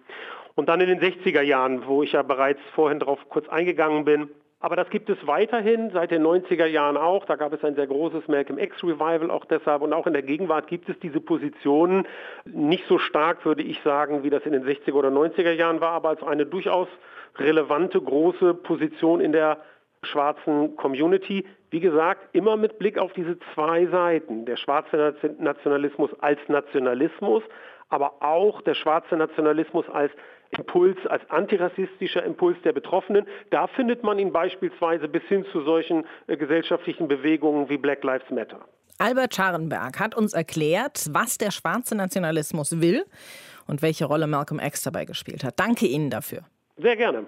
Und 0.54 0.68
dann 0.68 0.80
in 0.80 0.86
den 0.86 1.00
60er 1.00 1.42
Jahren, 1.42 1.84
wo 1.88 2.04
ich 2.04 2.12
ja 2.12 2.22
bereits 2.22 2.60
vorhin 2.76 3.00
darauf 3.00 3.28
kurz 3.28 3.48
eingegangen 3.48 4.04
bin, 4.04 4.30
aber 4.58 4.74
das 4.74 4.88
gibt 4.88 5.10
es 5.10 5.18
weiterhin, 5.26 5.90
seit 5.90 6.10
den 6.10 6.26
90er 6.26 6.64
Jahren 6.64 6.96
auch. 6.96 7.26
Da 7.26 7.36
gab 7.36 7.52
es 7.52 7.62
ein 7.62 7.74
sehr 7.74 7.86
großes 7.86 8.26
Malcolm 8.26 8.58
X 8.58 8.82
Revival 8.82 9.30
auch 9.30 9.44
deshalb. 9.44 9.82
Und 9.82 9.92
auch 9.92 10.06
in 10.06 10.14
der 10.14 10.22
Gegenwart 10.22 10.66
gibt 10.66 10.88
es 10.88 10.98
diese 11.00 11.20
Positionen. 11.20 12.06
Nicht 12.46 12.86
so 12.88 12.98
stark, 12.98 13.44
würde 13.44 13.62
ich 13.62 13.80
sagen, 13.82 14.22
wie 14.22 14.30
das 14.30 14.44
in 14.46 14.52
den 14.52 14.64
60er 14.64 14.94
oder 14.94 15.10
90er 15.10 15.52
Jahren 15.52 15.80
war, 15.82 15.92
aber 15.92 16.08
als 16.08 16.22
eine 16.22 16.46
durchaus 16.46 16.88
relevante, 17.36 18.00
große 18.00 18.54
Position 18.54 19.20
in 19.20 19.32
der 19.32 19.58
schwarzen 20.02 20.74
Community. 20.76 21.44
Wie 21.70 21.80
gesagt, 21.80 22.34
immer 22.34 22.56
mit 22.56 22.78
Blick 22.78 22.96
auf 22.98 23.12
diese 23.12 23.38
zwei 23.54 23.86
Seiten. 23.86 24.46
Der 24.46 24.56
schwarze 24.56 25.14
Nationalismus 25.38 26.10
als 26.20 26.40
Nationalismus, 26.48 27.42
aber 27.90 28.14
auch 28.20 28.62
der 28.62 28.74
schwarze 28.74 29.16
Nationalismus 29.16 29.86
als 29.90 30.12
Impuls, 30.50 30.96
als 31.08 31.22
antirassistischer 31.30 32.24
Impuls 32.24 32.56
der 32.64 32.72
Betroffenen. 32.72 33.26
Da 33.50 33.66
findet 33.66 34.02
man 34.02 34.18
ihn 34.18 34.32
beispielsweise 34.32 35.08
bis 35.08 35.22
hin 35.24 35.44
zu 35.52 35.62
solchen 35.62 36.04
äh, 36.26 36.36
gesellschaftlichen 36.36 37.08
Bewegungen 37.08 37.68
wie 37.68 37.76
Black 37.76 38.04
Lives 38.04 38.30
Matter. 38.30 38.60
Albert 38.98 39.34
Scharenberg 39.34 40.00
hat 40.00 40.14
uns 40.14 40.32
erklärt, 40.32 41.08
was 41.10 41.36
der 41.36 41.50
schwarze 41.50 41.94
Nationalismus 41.94 42.80
will 42.80 43.04
und 43.66 43.82
welche 43.82 44.06
Rolle 44.06 44.26
Malcolm 44.26 44.60
X 44.60 44.82
dabei 44.82 45.04
gespielt 45.04 45.44
hat. 45.44 45.60
Danke 45.60 45.86
Ihnen 45.86 46.08
dafür. 46.08 46.42
Sehr 46.78 46.96
gerne. 46.96 47.26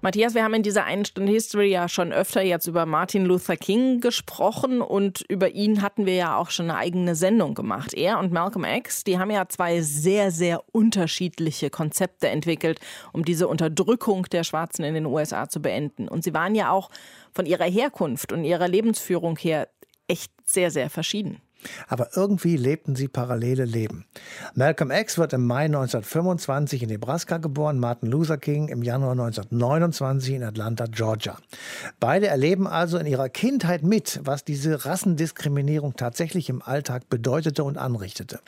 Matthias, 0.00 0.34
wir 0.34 0.44
haben 0.44 0.54
in 0.54 0.62
dieser 0.62 0.84
einen 0.84 1.04
Stunde 1.04 1.32
History 1.32 1.72
ja 1.72 1.88
schon 1.88 2.12
öfter 2.12 2.40
jetzt 2.40 2.68
über 2.68 2.86
Martin 2.86 3.24
Luther 3.24 3.56
King 3.56 4.00
gesprochen 4.00 4.80
und 4.80 5.24
über 5.28 5.50
ihn 5.50 5.82
hatten 5.82 6.06
wir 6.06 6.14
ja 6.14 6.36
auch 6.36 6.50
schon 6.50 6.70
eine 6.70 6.78
eigene 6.78 7.16
Sendung 7.16 7.54
gemacht. 7.54 7.94
Er 7.94 8.20
und 8.20 8.30
Malcolm 8.30 8.64
X, 8.64 9.02
die 9.02 9.18
haben 9.18 9.32
ja 9.32 9.48
zwei 9.48 9.80
sehr, 9.80 10.30
sehr 10.30 10.62
unterschiedliche 10.70 11.68
Konzepte 11.70 12.28
entwickelt, 12.28 12.78
um 13.12 13.24
diese 13.24 13.48
Unterdrückung 13.48 14.26
der 14.30 14.44
Schwarzen 14.44 14.84
in 14.84 14.94
den 14.94 15.04
USA 15.04 15.48
zu 15.48 15.60
beenden. 15.60 16.06
Und 16.06 16.22
sie 16.22 16.32
waren 16.32 16.54
ja 16.54 16.70
auch 16.70 16.90
von 17.32 17.44
ihrer 17.44 17.64
Herkunft 17.64 18.32
und 18.32 18.44
ihrer 18.44 18.68
Lebensführung 18.68 19.36
her 19.36 19.68
echt 20.06 20.30
sehr, 20.44 20.70
sehr 20.70 20.90
verschieden. 20.90 21.42
Aber 21.88 22.10
irgendwie 22.14 22.56
lebten 22.56 22.96
sie 22.96 23.08
parallele 23.08 23.64
Leben. 23.64 24.04
Malcolm 24.54 24.90
X 24.90 25.18
wird 25.18 25.32
im 25.32 25.46
Mai 25.46 25.64
1925 25.64 26.82
in 26.82 26.88
Nebraska 26.88 27.38
geboren, 27.38 27.78
Martin 27.78 28.10
Luther 28.10 28.38
King 28.38 28.68
im 28.68 28.82
Januar 28.82 29.12
1929 29.12 30.34
in 30.34 30.44
Atlanta, 30.44 30.86
Georgia. 30.86 31.38
Beide 32.00 32.28
erleben 32.28 32.66
also 32.66 32.98
in 32.98 33.06
ihrer 33.06 33.28
Kindheit 33.28 33.82
mit, 33.82 34.20
was 34.22 34.44
diese 34.44 34.84
Rassendiskriminierung 34.84 35.96
tatsächlich 35.96 36.48
im 36.48 36.62
Alltag 36.62 37.08
bedeutete 37.08 37.64
und 37.64 37.78
anrichtete. 37.78 38.40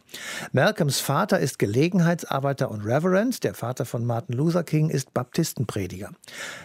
Malcolms 0.53 1.01
Vater 1.01 1.41
ist 1.41 1.59
Gelegenheitsarbeiter 1.59 2.71
und 2.71 2.85
Reverend, 2.85 3.43
der 3.45 3.55
Vater 3.55 3.85
von 3.85 4.05
Martin 4.05 4.37
Luther 4.37 4.63
King 4.63 4.89
ist 4.89 5.13
Baptistenprediger. 5.15 6.11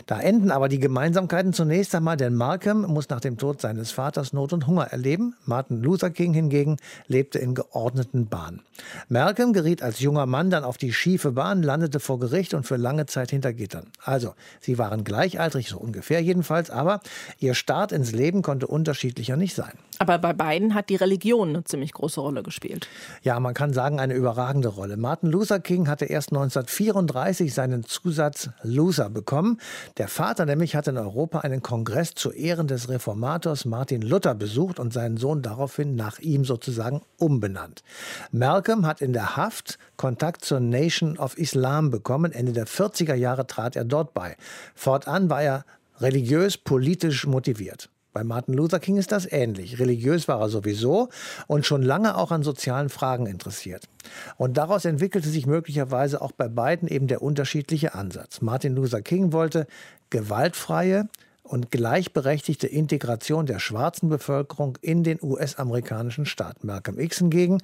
Da 0.06 0.20
enden 0.20 0.52
aber 0.52 0.70
die 0.70 0.80
Gemeinsamkeiten 0.80 1.54
zunächst 1.54 1.96
einmal, 1.96 2.18
denn 2.18 2.36
Malcolm 2.36 2.82
muss 2.82 3.10
nach 3.10 3.20
dem 3.20 3.38
Tod 3.38 3.62
seines 3.62 3.92
Vaters 3.92 4.34
Not 4.34 4.54
und 4.54 4.68
Hunger 4.68 4.86
erleben. 4.86 5.36
Martin 5.46 5.82
Luther 5.82 6.10
King 6.10 6.34
hingegen 6.36 6.78
lebte 7.08 7.40
in 7.40 7.56
geordneten 7.56 8.28
Bahnen. 8.28 8.62
Malcolm 9.10 9.54
geriet 9.54 9.82
als 9.82 10.00
junger 10.00 10.26
Mann 10.26 10.50
dann 10.50 10.64
auf 10.64 10.78
die 10.78 10.94
schiefe 10.94 11.32
Bahn, 11.32 11.64
landete 11.64 12.00
vor 12.00 12.20
Gericht 12.20 12.54
und 12.54 12.66
für 12.66 12.78
lange 12.78 13.06
Zeit 13.08 13.32
hinter 13.32 13.54
Gittern. 13.54 13.88
Also, 14.04 14.36
sie 14.60 14.78
waren 14.78 15.04
gleichaltrig, 15.04 15.70
so 15.70 15.78
ungefähr 15.78 16.22
jedenfalls, 16.22 16.70
aber 16.70 17.00
ihr 17.40 17.56
Start 17.56 17.92
ins 17.92 18.12
Leben 18.12 18.42
konnte 18.42 18.68
unterschiedlicher 18.68 19.38
nicht 19.38 19.56
sein. 19.56 19.74
Aber 20.00 20.18
bei 20.18 20.34
beiden 20.34 20.74
hat 20.76 20.90
die 20.90 20.96
Religion 20.96 21.50
eine 21.50 21.64
ziemlich 21.64 21.94
große 21.94 22.20
Rolle 22.20 22.44
gespielt. 22.44 22.88
Ja, 23.24 23.40
man 23.40 23.54
kann 23.54 23.74
sagen, 23.74 24.00
eine 24.00 24.14
überragende 24.14 24.68
Rolle. 24.68 24.98
Martin 24.98 25.30
Luther 25.30 25.60
King 25.60 25.88
hatte 25.88 26.06
erst 26.06 26.30
1934 26.32 27.54
seinen 27.54 27.86
Zusatz 27.86 28.50
Luther 28.62 29.10
bekommen. 29.10 29.60
Der 29.98 30.08
Vater 30.08 30.46
nämlich 30.46 30.76
hatte 30.76 30.90
in 30.90 30.98
Europa 30.98 31.40
einen 31.40 31.62
Kongress 31.62 32.14
zu 32.14 32.32
Ehren 32.32 32.68
des 32.68 32.90
Reformators 32.90 33.66
Martin 33.66 34.02
Luther 34.02 34.36
besucht 34.36 34.80
und 34.80 34.92
seinen 34.92 35.18
Sohn 35.18 35.42
daraufhin 35.42 35.96
nach 35.96 36.20
ihm 36.26 36.44
sozusagen 36.44 37.02
umbenannt. 37.18 37.84
Malcolm 38.32 38.86
hat 38.86 39.02
in 39.02 39.14
der 39.14 39.38
Haft 39.38 39.78
Kontakt 39.96 40.44
zur 40.44 40.60
Nation 40.60 41.18
of 41.18 41.38
Islam 41.38 41.92
bekommen. 41.92 42.32
Ende 42.32 42.52
der 42.52 42.68
40er 42.68 43.16
Jahre 43.16 43.48
trat 43.48 43.76
er 43.76 43.86
dort 43.86 44.14
bei. 44.14 44.36
Fortan 44.74 45.30
war 45.30 45.42
er 45.42 45.66
religiös, 46.00 46.58
politisch 46.58 47.26
motiviert. 47.26 47.90
Bei 48.16 48.24
Martin 48.24 48.54
Luther 48.54 48.80
King 48.80 48.96
ist 48.96 49.12
das 49.12 49.30
ähnlich. 49.30 49.78
Religiös 49.78 50.30
war 50.30 50.40
er 50.40 50.48
sowieso 50.48 51.10
und 51.48 51.66
schon 51.66 51.84
lange 51.84 52.16
auch 52.16 52.32
an 52.32 52.44
sozialen 52.44 52.88
Fragen 52.88 53.26
interessiert. 53.26 53.90
Und 54.38 54.56
daraus 54.56 54.86
entwickelte 54.86 55.28
sich 55.28 55.46
möglicherweise 55.46 56.22
auch 56.22 56.32
bei 56.32 56.48
beiden 56.48 56.88
eben 56.88 57.08
der 57.08 57.22
unterschiedliche 57.22 57.94
Ansatz. 57.94 58.40
Martin 58.40 58.74
Luther 58.74 59.02
King 59.02 59.34
wollte 59.34 59.68
gewaltfreie, 60.12 61.10
und 61.46 61.72
gleichberechtigte 61.72 62.68
Integration 62.68 63.46
der 63.46 63.60
schwarzen 63.60 64.10
Bevölkerung 64.10 64.78
in 64.82 65.04
den 65.04 65.20
US-amerikanischen 65.22 66.26
Staat. 66.26 66.64
Malcolm 66.64 67.00
X 67.00 67.20
hingegen, 67.20 67.60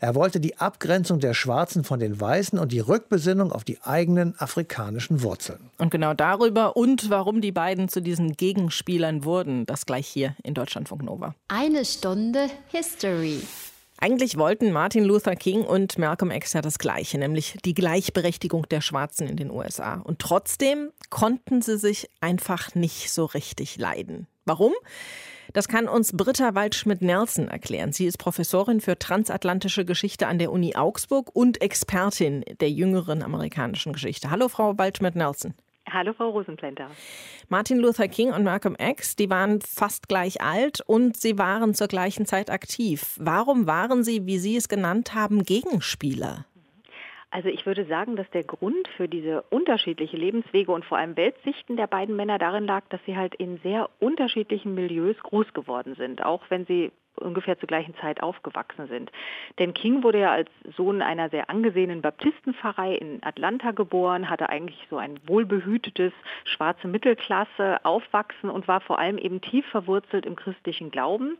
er 0.00 0.14
wollte 0.14 0.40
die 0.40 0.56
Abgrenzung 0.56 1.20
der 1.20 1.34
Schwarzen 1.34 1.84
von 1.84 2.00
den 2.00 2.20
Weißen 2.20 2.58
und 2.58 2.72
die 2.72 2.80
Rückbesinnung 2.80 3.52
auf 3.52 3.64
die 3.64 3.80
eigenen 3.82 4.34
afrikanischen 4.38 5.22
Wurzeln. 5.22 5.70
Und 5.78 5.90
genau 5.90 6.14
darüber 6.14 6.76
und 6.76 7.10
warum 7.10 7.40
die 7.40 7.52
beiden 7.52 7.88
zu 7.88 8.00
diesen 8.00 8.32
Gegenspielern 8.32 9.24
wurden, 9.24 9.66
das 9.66 9.86
gleich 9.86 10.06
hier 10.06 10.34
in 10.42 10.54
Deutschlandfunk 10.54 11.02
Nova. 11.02 11.34
Eine 11.48 11.84
Stunde 11.84 12.48
History. 12.68 13.40
Eigentlich 13.98 14.36
wollten 14.36 14.72
Martin 14.72 15.04
Luther 15.04 15.36
King 15.36 15.62
und 15.62 15.96
Malcolm 15.98 16.30
X 16.30 16.52
ja 16.52 16.60
das 16.60 16.78
Gleiche, 16.78 17.18
nämlich 17.18 17.56
die 17.64 17.72
Gleichberechtigung 17.72 18.68
der 18.68 18.82
Schwarzen 18.82 19.26
in 19.26 19.36
den 19.36 19.50
USA. 19.50 19.94
Und 20.04 20.18
trotzdem 20.18 20.90
konnten 21.08 21.62
sie 21.62 21.78
sich 21.78 22.10
einfach 22.20 22.74
nicht 22.74 23.10
so 23.10 23.24
richtig 23.24 23.78
leiden. 23.78 24.26
Warum? 24.44 24.72
Das 25.54 25.68
kann 25.68 25.88
uns 25.88 26.12
Britta 26.12 26.54
Waldschmidt-Nelson 26.54 27.48
erklären. 27.48 27.92
Sie 27.92 28.04
ist 28.04 28.18
Professorin 28.18 28.80
für 28.82 28.98
transatlantische 28.98 29.86
Geschichte 29.86 30.26
an 30.26 30.38
der 30.38 30.52
Uni 30.52 30.76
Augsburg 30.76 31.30
und 31.34 31.62
Expertin 31.62 32.44
der 32.60 32.70
jüngeren 32.70 33.22
amerikanischen 33.22 33.94
Geschichte. 33.94 34.30
Hallo, 34.30 34.48
Frau 34.48 34.76
Waldschmidt-Nelson. 34.76 35.54
Hallo, 35.90 36.12
Frau 36.12 36.30
Rosenblender. 36.30 36.90
Martin 37.48 37.78
Luther 37.78 38.08
King 38.08 38.32
und 38.32 38.42
Malcolm 38.42 38.76
X, 38.78 39.14
die 39.14 39.30
waren 39.30 39.60
fast 39.60 40.08
gleich 40.08 40.40
alt 40.42 40.80
und 40.86 41.16
sie 41.16 41.38
waren 41.38 41.74
zur 41.74 41.86
gleichen 41.86 42.26
Zeit 42.26 42.50
aktiv. 42.50 43.16
Warum 43.20 43.66
waren 43.68 44.02
sie, 44.02 44.26
wie 44.26 44.38
Sie 44.38 44.56
es 44.56 44.68
genannt 44.68 45.14
haben, 45.14 45.44
Gegenspieler? 45.44 46.44
Also 47.30 47.48
ich 47.48 47.66
würde 47.66 47.84
sagen, 47.86 48.16
dass 48.16 48.28
der 48.30 48.44
Grund 48.44 48.88
für 48.96 49.08
diese 49.08 49.42
unterschiedliche 49.50 50.16
Lebenswege 50.16 50.72
und 50.72 50.84
vor 50.84 50.98
allem 50.98 51.16
Weltsichten 51.16 51.76
der 51.76 51.86
beiden 51.86 52.16
Männer 52.16 52.38
darin 52.38 52.64
lag, 52.64 52.84
dass 52.88 53.00
sie 53.04 53.16
halt 53.16 53.34
in 53.34 53.58
sehr 53.58 53.90
unterschiedlichen 54.00 54.74
Milieus 54.74 55.16
groß 55.18 55.52
geworden 55.52 55.94
sind, 55.96 56.24
auch 56.24 56.42
wenn 56.48 56.66
sie 56.66 56.92
ungefähr 57.16 57.58
zur 57.58 57.66
gleichen 57.66 57.94
Zeit 57.96 58.22
aufgewachsen 58.22 58.88
sind. 58.88 59.10
Denn 59.58 59.74
King 59.74 60.02
wurde 60.02 60.20
ja 60.20 60.32
als 60.32 60.50
Sohn 60.76 61.02
einer 61.02 61.28
sehr 61.30 61.50
angesehenen 61.50 62.02
Baptistenpfarrei 62.02 62.94
in 62.94 63.22
Atlanta 63.22 63.72
geboren, 63.72 64.30
hatte 64.30 64.48
eigentlich 64.48 64.86
so 64.90 64.96
ein 64.96 65.18
wohlbehütetes 65.26 66.12
schwarze 66.44 66.88
Mittelklasse 66.88 67.84
aufwachsen 67.84 68.50
und 68.50 68.68
war 68.68 68.80
vor 68.80 68.98
allem 68.98 69.18
eben 69.18 69.40
tief 69.40 69.66
verwurzelt 69.66 70.26
im 70.26 70.36
christlichen 70.36 70.90
Glauben. 70.90 71.38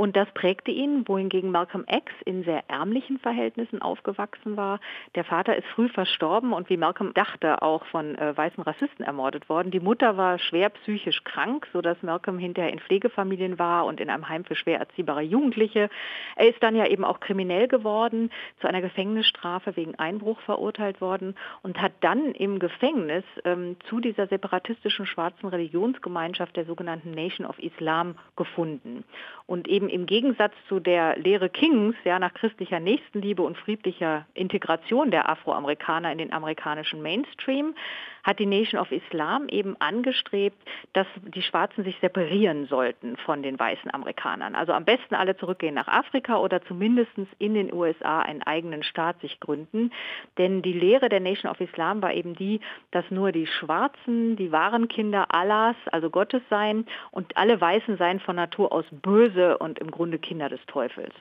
Und 0.00 0.16
das 0.16 0.32
prägte 0.32 0.70
ihn, 0.70 1.06
wohingegen 1.06 1.50
Malcolm 1.50 1.84
X 1.86 2.10
in 2.24 2.42
sehr 2.42 2.64
ärmlichen 2.68 3.18
Verhältnissen 3.18 3.82
aufgewachsen 3.82 4.56
war. 4.56 4.80
Der 5.14 5.24
Vater 5.24 5.54
ist 5.54 5.66
früh 5.74 5.90
verstorben 5.90 6.54
und 6.54 6.70
wie 6.70 6.78
Malcolm 6.78 7.12
dachte, 7.12 7.60
auch 7.60 7.84
von 7.84 8.16
äh, 8.16 8.34
weißen 8.34 8.62
Rassisten 8.62 9.04
ermordet 9.04 9.50
worden. 9.50 9.70
Die 9.70 9.78
Mutter 9.78 10.16
war 10.16 10.38
schwer 10.38 10.70
psychisch 10.70 11.22
krank, 11.24 11.68
sodass 11.74 12.02
Malcolm 12.02 12.38
hinterher 12.38 12.72
in 12.72 12.78
Pflegefamilien 12.78 13.58
war 13.58 13.84
und 13.84 14.00
in 14.00 14.08
einem 14.08 14.26
Heim 14.30 14.46
für 14.46 14.54
schwer 14.54 14.78
erziehbare 14.78 15.20
Jugendliche. 15.20 15.90
Er 16.34 16.48
ist 16.48 16.62
dann 16.62 16.76
ja 16.76 16.86
eben 16.86 17.04
auch 17.04 17.20
kriminell 17.20 17.68
geworden, 17.68 18.30
zu 18.62 18.68
einer 18.68 18.80
Gefängnisstrafe 18.80 19.76
wegen 19.76 19.98
Einbruch 19.98 20.40
verurteilt 20.40 21.02
worden 21.02 21.34
und 21.62 21.78
hat 21.78 21.92
dann 22.00 22.32
im 22.32 22.58
Gefängnis 22.58 23.24
ähm, 23.44 23.76
zu 23.90 24.00
dieser 24.00 24.28
separatistischen 24.28 25.04
schwarzen 25.04 25.50
Religionsgemeinschaft 25.50 26.56
der 26.56 26.64
sogenannten 26.64 27.10
Nation 27.10 27.46
of 27.46 27.58
Islam 27.58 28.14
gefunden. 28.34 29.04
Und 29.46 29.68
eben 29.68 29.89
im 29.90 30.06
Gegensatz 30.06 30.52
zu 30.68 30.80
der 30.80 31.16
Lehre 31.18 31.50
Kings, 31.50 31.94
ja, 32.04 32.18
nach 32.18 32.34
christlicher 32.34 32.80
Nächstenliebe 32.80 33.42
und 33.42 33.56
friedlicher 33.56 34.26
Integration 34.34 35.10
der 35.10 35.28
Afroamerikaner 35.28 36.12
in 36.12 36.18
den 36.18 36.32
amerikanischen 36.32 37.02
Mainstream, 37.02 37.74
hat 38.22 38.38
die 38.38 38.46
Nation 38.46 38.80
of 38.80 38.92
Islam 38.92 39.48
eben 39.48 39.76
angestrebt, 39.80 40.56
dass 40.92 41.06
die 41.34 41.42
Schwarzen 41.42 41.84
sich 41.84 41.96
separieren 42.00 42.66
sollten 42.66 43.16
von 43.16 43.42
den 43.42 43.58
weißen 43.58 43.92
Amerikanern. 43.92 44.54
Also 44.54 44.72
am 44.72 44.84
besten 44.84 45.14
alle 45.14 45.36
zurückgehen 45.36 45.74
nach 45.74 45.88
Afrika 45.88 46.38
oder 46.38 46.62
zumindest 46.62 47.10
in 47.38 47.54
den 47.54 47.72
USA 47.72 48.20
einen 48.20 48.42
eigenen 48.42 48.82
Staat 48.82 49.20
sich 49.20 49.40
gründen. 49.40 49.90
Denn 50.38 50.62
die 50.62 50.72
Lehre 50.72 51.08
der 51.08 51.20
Nation 51.20 51.50
of 51.50 51.60
Islam 51.60 52.02
war 52.02 52.12
eben 52.12 52.34
die, 52.34 52.60
dass 52.90 53.04
nur 53.10 53.32
die 53.32 53.46
Schwarzen 53.46 54.36
die 54.36 54.52
wahren 54.52 54.88
Kinder 54.88 55.34
Allahs, 55.34 55.76
also 55.90 56.10
Gottes 56.10 56.42
seien 56.50 56.86
und 57.10 57.36
alle 57.36 57.60
Weißen 57.60 57.96
seien 57.96 58.20
von 58.20 58.36
Natur 58.36 58.72
aus 58.72 58.84
böse 58.90 59.58
und 59.58 59.69
im 59.78 59.90
Grunde 59.90 60.18
Kinder 60.18 60.48
des 60.48 60.60
Teufels. 60.66 61.14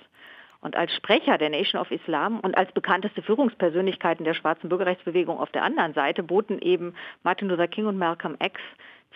Und 0.61 0.75
als 0.75 0.93
Sprecher 0.93 1.37
der 1.37 1.49
Nation 1.49 1.81
of 1.81 1.89
Islam 1.91 2.39
und 2.41 2.57
als 2.57 2.71
bekannteste 2.73 3.21
Führungspersönlichkeiten 3.21 4.25
der 4.25 4.33
schwarzen 4.33 4.67
Bürgerrechtsbewegung 4.67 5.39
auf 5.39 5.51
der 5.51 5.63
anderen 5.63 5.93
Seite 5.93 6.21
boten 6.21 6.59
eben 6.59 6.93
Martin 7.23 7.47
Luther 7.47 7.67
King 7.67 7.85
und 7.85 7.97
Malcolm 7.97 8.35
X 8.39 8.59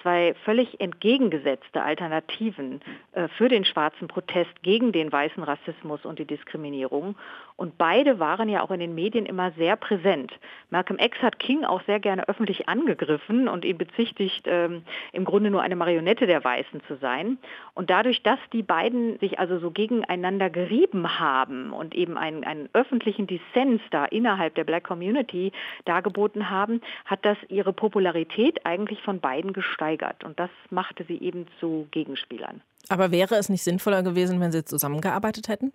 zwei 0.01 0.35
völlig 0.45 0.79
entgegengesetzte 0.79 1.81
Alternativen 1.81 2.81
äh, 3.13 3.27
für 3.37 3.49
den 3.49 3.65
schwarzen 3.65 4.07
Protest 4.07 4.61
gegen 4.61 4.91
den 4.91 5.11
weißen 5.11 5.43
Rassismus 5.43 6.05
und 6.05 6.19
die 6.19 6.25
Diskriminierung. 6.25 7.15
Und 7.55 7.77
beide 7.77 8.19
waren 8.19 8.49
ja 8.49 8.63
auch 8.63 8.71
in 8.71 8.79
den 8.79 8.95
Medien 8.95 9.25
immer 9.25 9.51
sehr 9.51 9.75
präsent. 9.75 10.31
Malcolm 10.69 10.99
X 10.99 11.17
hat 11.21 11.39
King 11.39 11.63
auch 11.63 11.81
sehr 11.85 11.99
gerne 11.99 12.27
öffentlich 12.27 12.67
angegriffen 12.67 13.47
und 13.47 13.65
ihn 13.65 13.77
bezichtigt, 13.77 14.45
ähm, 14.47 14.83
im 15.11 15.25
Grunde 15.25 15.49
nur 15.49 15.61
eine 15.61 15.75
Marionette 15.75 16.27
der 16.27 16.43
Weißen 16.43 16.81
zu 16.87 16.97
sein. 16.97 17.37
Und 17.73 17.89
dadurch, 17.89 18.23
dass 18.23 18.39
die 18.51 18.63
beiden 18.63 19.19
sich 19.19 19.39
also 19.39 19.59
so 19.59 19.71
gegeneinander 19.71 20.49
gerieben 20.49 21.19
haben 21.19 21.71
und 21.73 21.95
eben 21.95 22.17
einen, 22.17 22.43
einen 22.43 22.69
öffentlichen 22.73 23.27
Dissens 23.27 23.81
da 23.91 24.05
innerhalb 24.05 24.55
der 24.55 24.63
Black 24.63 24.83
Community 24.83 25.51
dargeboten 25.85 26.49
haben, 26.49 26.81
hat 27.05 27.25
das 27.25 27.37
ihre 27.49 27.73
Popularität 27.73 28.65
eigentlich 28.65 29.01
von 29.01 29.19
beiden 29.19 29.53
gesteigert 29.53 29.73
gesteigert. 29.73 30.23
Und 30.23 30.39
das 30.39 30.49
machte 30.69 31.05
sie 31.07 31.17
eben 31.17 31.45
zu 31.59 31.87
Gegenspielern. 31.91 32.61
Aber 32.89 33.11
wäre 33.11 33.35
es 33.35 33.49
nicht 33.49 33.63
sinnvoller 33.63 34.03
gewesen, 34.03 34.39
wenn 34.39 34.51
sie 34.51 34.65
zusammengearbeitet 34.65 35.47
hätten? 35.47 35.71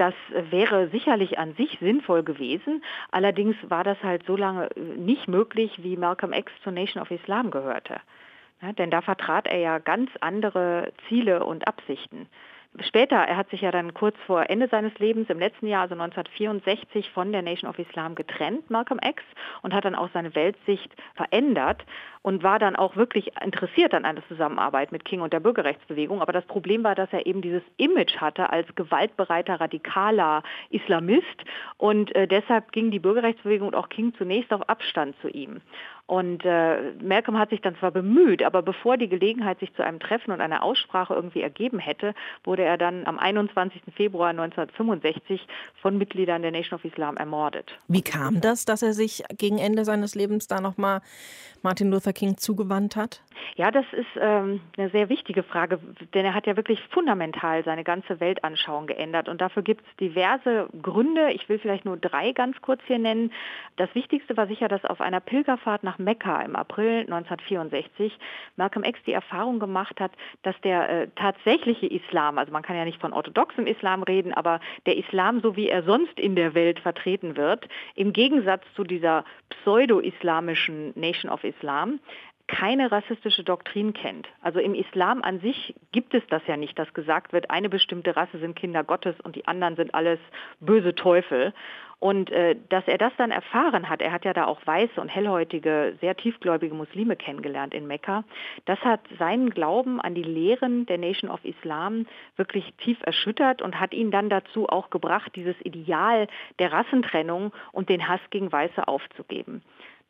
Das 0.00 0.14
wäre 0.32 0.88
sicherlich 0.88 1.38
an 1.38 1.52
sich 1.56 1.76
sinnvoll 1.78 2.22
gewesen. 2.22 2.82
Allerdings 3.10 3.54
war 3.68 3.84
das 3.84 4.02
halt 4.02 4.24
so 4.24 4.34
lange 4.34 4.70
nicht 4.96 5.28
möglich, 5.28 5.82
wie 5.82 5.98
Malcolm 5.98 6.32
X 6.32 6.50
zur 6.64 6.72
Nation 6.72 7.02
of 7.02 7.10
Islam 7.10 7.50
gehörte. 7.50 8.00
Ja, 8.62 8.72
denn 8.72 8.90
da 8.90 9.02
vertrat 9.02 9.46
er 9.46 9.58
ja 9.58 9.78
ganz 9.78 10.10
andere 10.22 10.94
Ziele 11.06 11.44
und 11.44 11.68
Absichten. 11.68 12.30
Später, 12.78 13.16
er 13.16 13.36
hat 13.36 13.50
sich 13.50 13.62
ja 13.62 13.72
dann 13.72 13.94
kurz 13.94 14.16
vor 14.26 14.48
Ende 14.48 14.68
seines 14.68 14.96
Lebens 15.00 15.28
im 15.28 15.40
letzten 15.40 15.66
Jahr, 15.66 15.82
also 15.82 15.94
1964, 15.94 17.10
von 17.10 17.32
der 17.32 17.42
Nation 17.42 17.68
of 17.68 17.80
Islam 17.80 18.14
getrennt, 18.14 18.70
Malcolm 18.70 19.00
X, 19.04 19.24
und 19.62 19.74
hat 19.74 19.84
dann 19.84 19.96
auch 19.96 20.08
seine 20.14 20.36
Weltsicht 20.36 20.94
verändert 21.16 21.84
und 22.22 22.44
war 22.44 22.60
dann 22.60 22.76
auch 22.76 22.94
wirklich 22.94 23.32
interessiert 23.42 23.92
an 23.92 24.04
einer 24.04 24.24
Zusammenarbeit 24.28 24.92
mit 24.92 25.04
King 25.04 25.20
und 25.20 25.32
der 25.32 25.40
Bürgerrechtsbewegung. 25.40 26.22
Aber 26.22 26.32
das 26.32 26.44
Problem 26.46 26.84
war, 26.84 26.94
dass 26.94 27.12
er 27.12 27.26
eben 27.26 27.42
dieses 27.42 27.62
Image 27.76 28.18
hatte 28.18 28.50
als 28.50 28.72
gewaltbereiter, 28.76 29.60
radikaler 29.60 30.44
Islamist 30.70 31.26
und 31.76 32.14
äh, 32.14 32.28
deshalb 32.28 32.70
ging 32.70 32.92
die 32.92 33.00
Bürgerrechtsbewegung 33.00 33.68
und 33.68 33.74
auch 33.74 33.88
King 33.88 34.14
zunächst 34.16 34.52
auf 34.52 34.68
Abstand 34.68 35.16
zu 35.22 35.28
ihm. 35.28 35.60
Und 36.10 36.44
äh, 36.44 36.90
Malcolm 37.00 37.38
hat 37.38 37.50
sich 37.50 37.60
dann 37.60 37.76
zwar 37.76 37.92
bemüht, 37.92 38.42
aber 38.42 38.62
bevor 38.62 38.96
die 38.96 39.08
Gelegenheit 39.08 39.60
sich 39.60 39.72
zu 39.74 39.84
einem 39.84 40.00
Treffen 40.00 40.32
und 40.32 40.40
einer 40.40 40.64
Aussprache 40.64 41.14
irgendwie 41.14 41.40
ergeben 41.40 41.78
hätte, 41.78 42.14
wurde 42.42 42.64
er 42.64 42.76
dann 42.76 43.06
am 43.06 43.16
21. 43.16 43.80
Februar 43.94 44.30
1965 44.30 45.46
von 45.80 45.98
Mitgliedern 45.98 46.42
der 46.42 46.50
Nation 46.50 46.80
of 46.80 46.84
Islam 46.84 47.16
ermordet. 47.16 47.78
Wie 47.86 48.02
kam 48.02 48.40
das, 48.40 48.64
dass 48.64 48.82
er 48.82 48.92
sich 48.92 49.22
gegen 49.38 49.58
Ende 49.58 49.84
seines 49.84 50.16
Lebens 50.16 50.48
da 50.48 50.60
nochmal 50.60 51.00
Martin 51.62 51.92
Luther 51.92 52.12
King 52.12 52.36
zugewandt 52.36 52.96
hat? 52.96 53.22
Ja, 53.56 53.70
das 53.70 53.84
ist 53.92 54.06
ähm, 54.18 54.60
eine 54.76 54.90
sehr 54.90 55.08
wichtige 55.08 55.42
Frage, 55.42 55.78
denn 56.14 56.24
er 56.24 56.34
hat 56.34 56.46
ja 56.46 56.56
wirklich 56.56 56.80
fundamental 56.90 57.64
seine 57.64 57.84
ganze 57.84 58.20
Weltanschauung 58.20 58.86
geändert. 58.86 59.28
Und 59.28 59.40
dafür 59.40 59.62
gibt 59.62 59.84
es 59.86 59.96
diverse 59.96 60.68
Gründe. 60.82 61.32
Ich 61.32 61.48
will 61.48 61.58
vielleicht 61.58 61.84
nur 61.84 61.96
drei 61.96 62.32
ganz 62.32 62.60
kurz 62.62 62.80
hier 62.86 62.98
nennen. 62.98 63.32
Das 63.76 63.94
Wichtigste 63.94 64.36
war 64.36 64.46
sicher, 64.46 64.68
dass 64.68 64.84
auf 64.84 65.00
einer 65.00 65.20
Pilgerfahrt 65.20 65.82
nach 65.82 65.98
Mekka 65.98 66.42
im 66.42 66.56
April 66.56 67.00
1964 67.00 68.18
Malcolm 68.56 68.84
X 68.84 68.98
die 69.06 69.12
Erfahrung 69.12 69.58
gemacht 69.58 70.00
hat, 70.00 70.12
dass 70.42 70.58
der 70.62 70.88
äh, 70.88 71.08
tatsächliche 71.16 71.86
Islam, 71.86 72.38
also 72.38 72.52
man 72.52 72.62
kann 72.62 72.76
ja 72.76 72.84
nicht 72.84 73.00
von 73.00 73.12
orthodoxem 73.12 73.66
Islam 73.66 74.02
reden, 74.02 74.32
aber 74.32 74.60
der 74.86 74.96
Islam, 74.96 75.40
so 75.40 75.56
wie 75.56 75.68
er 75.68 75.82
sonst 75.82 76.18
in 76.18 76.36
der 76.36 76.54
Welt 76.54 76.80
vertreten 76.80 77.36
wird, 77.36 77.68
im 77.94 78.12
Gegensatz 78.12 78.62
zu 78.74 78.84
dieser 78.84 79.24
pseudo-islamischen 79.50 80.92
Nation 80.94 81.30
of 81.30 81.44
Islam, 81.44 82.00
keine 82.50 82.90
rassistische 82.90 83.44
Doktrin 83.44 83.92
kennt. 83.92 84.28
Also 84.42 84.58
im 84.58 84.74
Islam 84.74 85.22
an 85.22 85.38
sich 85.38 85.74
gibt 85.92 86.14
es 86.14 86.22
das 86.30 86.42
ja 86.48 86.56
nicht, 86.56 86.76
dass 86.78 86.92
gesagt 86.94 87.32
wird, 87.32 87.48
eine 87.48 87.68
bestimmte 87.68 88.16
Rasse 88.16 88.38
sind 88.38 88.56
Kinder 88.56 88.82
Gottes 88.82 89.14
und 89.20 89.36
die 89.36 89.46
anderen 89.46 89.76
sind 89.76 89.94
alles 89.94 90.18
böse 90.58 90.96
Teufel. 90.96 91.54
Und 92.00 92.30
äh, 92.30 92.56
dass 92.70 92.88
er 92.88 92.98
das 92.98 93.12
dann 93.18 93.30
erfahren 93.30 93.88
hat, 93.88 94.02
er 94.02 94.10
hat 94.10 94.24
ja 94.24 94.32
da 94.32 94.46
auch 94.46 94.66
weiße 94.66 95.00
und 95.00 95.08
hellhäutige, 95.08 95.96
sehr 96.00 96.16
tiefgläubige 96.16 96.74
Muslime 96.74 97.14
kennengelernt 97.14 97.72
in 97.72 97.86
Mekka, 97.86 98.24
das 98.64 98.80
hat 98.80 99.00
seinen 99.18 99.50
Glauben 99.50 100.00
an 100.00 100.14
die 100.14 100.22
Lehren 100.22 100.86
der 100.86 100.98
Nation 100.98 101.30
of 101.30 101.44
Islam 101.44 102.06
wirklich 102.36 102.64
tief 102.78 102.98
erschüttert 103.02 103.62
und 103.62 103.78
hat 103.78 103.92
ihn 103.92 104.10
dann 104.10 104.28
dazu 104.28 104.68
auch 104.68 104.90
gebracht, 104.90 105.30
dieses 105.36 105.54
Ideal 105.62 106.26
der 106.58 106.72
Rassentrennung 106.72 107.52
und 107.70 107.90
den 107.90 108.08
Hass 108.08 108.20
gegen 108.30 108.50
Weiße 108.50 108.88
aufzugeben. 108.88 109.62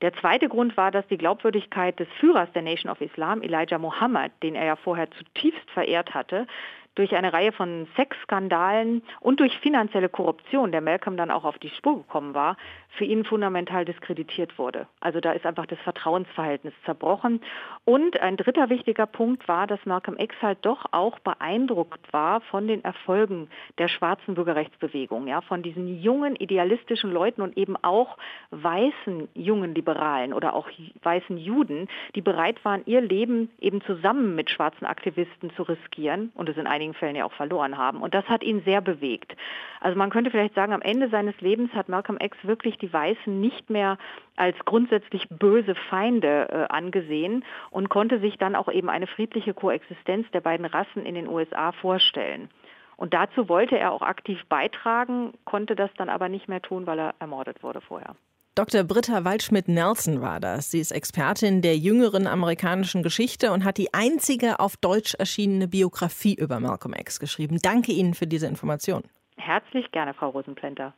Der 0.02 0.14
zweite 0.14 0.48
Grund 0.48 0.76
war, 0.76 0.90
dass 0.90 1.06
die 1.08 1.18
Glaubwürdigkeit 1.18 1.98
des 2.00 2.08
Führers 2.18 2.50
der 2.52 2.62
Nation 2.62 2.90
of 2.90 3.00
Islam, 3.00 3.42
Elijah 3.42 3.78
Muhammad, 3.78 4.32
den 4.42 4.54
er 4.54 4.64
ja 4.64 4.76
vorher 4.76 5.10
zutiefst 5.10 5.70
verehrt 5.72 6.14
hatte, 6.14 6.46
durch 7.00 7.16
eine 7.16 7.32
Reihe 7.32 7.50
von 7.52 7.88
Sexskandalen 7.96 9.02
und 9.20 9.40
durch 9.40 9.56
finanzielle 9.60 10.10
Korruption, 10.10 10.70
der 10.70 10.82
Malcolm 10.82 11.16
dann 11.16 11.30
auch 11.30 11.44
auf 11.44 11.58
die 11.58 11.70
Spur 11.70 11.96
gekommen 11.96 12.34
war, 12.34 12.56
für 12.90 13.04
ihn 13.04 13.24
fundamental 13.24 13.84
diskreditiert 13.84 14.58
wurde. 14.58 14.86
Also 15.00 15.20
da 15.20 15.32
ist 15.32 15.46
einfach 15.46 15.66
das 15.66 15.78
Vertrauensverhältnis 15.80 16.74
zerbrochen. 16.84 17.40
Und 17.84 18.20
ein 18.20 18.36
dritter 18.36 18.68
wichtiger 18.68 19.06
Punkt 19.06 19.48
war, 19.48 19.66
dass 19.66 19.84
Malcolm 19.86 20.18
X 20.18 20.34
halt 20.42 20.58
doch 20.62 20.84
auch 20.90 21.18
beeindruckt 21.20 22.12
war 22.12 22.40
von 22.42 22.66
den 22.66 22.84
Erfolgen 22.84 23.48
der 23.78 23.88
schwarzen 23.88 24.34
Bürgerrechtsbewegung, 24.34 25.26
ja, 25.26 25.40
von 25.40 25.62
diesen 25.62 26.02
jungen 26.02 26.36
idealistischen 26.36 27.12
Leuten 27.12 27.42
und 27.42 27.56
eben 27.56 27.76
auch 27.82 28.18
weißen 28.50 29.28
jungen 29.34 29.74
Liberalen 29.74 30.34
oder 30.34 30.54
auch 30.54 30.68
weißen 31.02 31.38
Juden, 31.38 31.88
die 32.14 32.20
bereit 32.20 32.62
waren, 32.64 32.82
ihr 32.84 33.00
Leben 33.00 33.50
eben 33.60 33.80
zusammen 33.82 34.34
mit 34.34 34.50
schwarzen 34.50 34.84
Aktivisten 34.84 35.50
zu 35.54 35.62
riskieren 35.62 36.32
und 36.34 36.48
es 36.48 36.56
in 36.56 36.66
einigen 36.66 36.89
Fällen 36.94 37.16
ja 37.16 37.24
auch 37.24 37.32
verloren 37.32 37.76
haben. 37.78 38.02
Und 38.02 38.14
das 38.14 38.26
hat 38.28 38.42
ihn 38.42 38.62
sehr 38.64 38.80
bewegt. 38.80 39.36
Also 39.80 39.98
man 39.98 40.10
könnte 40.10 40.30
vielleicht 40.30 40.54
sagen, 40.54 40.72
am 40.72 40.82
Ende 40.82 41.08
seines 41.08 41.40
Lebens 41.40 41.72
hat 41.72 41.88
Malcolm 41.88 42.18
X 42.20 42.36
wirklich 42.42 42.78
die 42.78 42.92
Weißen 42.92 43.40
nicht 43.40 43.70
mehr 43.70 43.98
als 44.36 44.56
grundsätzlich 44.64 45.28
böse 45.28 45.74
Feinde 45.74 46.48
äh, 46.50 46.72
angesehen 46.72 47.44
und 47.70 47.88
konnte 47.88 48.20
sich 48.20 48.38
dann 48.38 48.56
auch 48.56 48.70
eben 48.70 48.88
eine 48.88 49.06
friedliche 49.06 49.54
Koexistenz 49.54 50.30
der 50.32 50.40
beiden 50.40 50.66
Rassen 50.66 51.04
in 51.04 51.14
den 51.14 51.28
USA 51.28 51.72
vorstellen. 51.72 52.48
Und 52.96 53.14
dazu 53.14 53.48
wollte 53.48 53.78
er 53.78 53.92
auch 53.92 54.02
aktiv 54.02 54.44
beitragen, 54.48 55.32
konnte 55.44 55.74
das 55.74 55.90
dann 55.96 56.10
aber 56.10 56.28
nicht 56.28 56.48
mehr 56.48 56.60
tun, 56.60 56.86
weil 56.86 56.98
er 56.98 57.14
ermordet 57.18 57.62
wurde 57.62 57.80
vorher. 57.80 58.14
Dr. 58.56 58.82
Britta 58.82 59.24
Waldschmidt-Nelson 59.24 60.20
war 60.20 60.40
das. 60.40 60.72
Sie 60.72 60.80
ist 60.80 60.90
Expertin 60.90 61.62
der 61.62 61.78
jüngeren 61.78 62.26
amerikanischen 62.26 63.04
Geschichte 63.04 63.52
und 63.52 63.64
hat 63.64 63.78
die 63.78 63.94
einzige 63.94 64.58
auf 64.58 64.76
Deutsch 64.76 65.14
erschienene 65.14 65.68
Biografie 65.68 66.34
über 66.34 66.58
Malcolm 66.58 66.94
X 66.98 67.20
geschrieben. 67.20 67.58
Danke 67.62 67.92
Ihnen 67.92 68.12
für 68.12 68.26
diese 68.26 68.48
Information. 68.48 69.04
Herzlich 69.36 69.92
gerne, 69.92 70.14
Frau 70.14 70.30
Rosenplenter. 70.30 70.94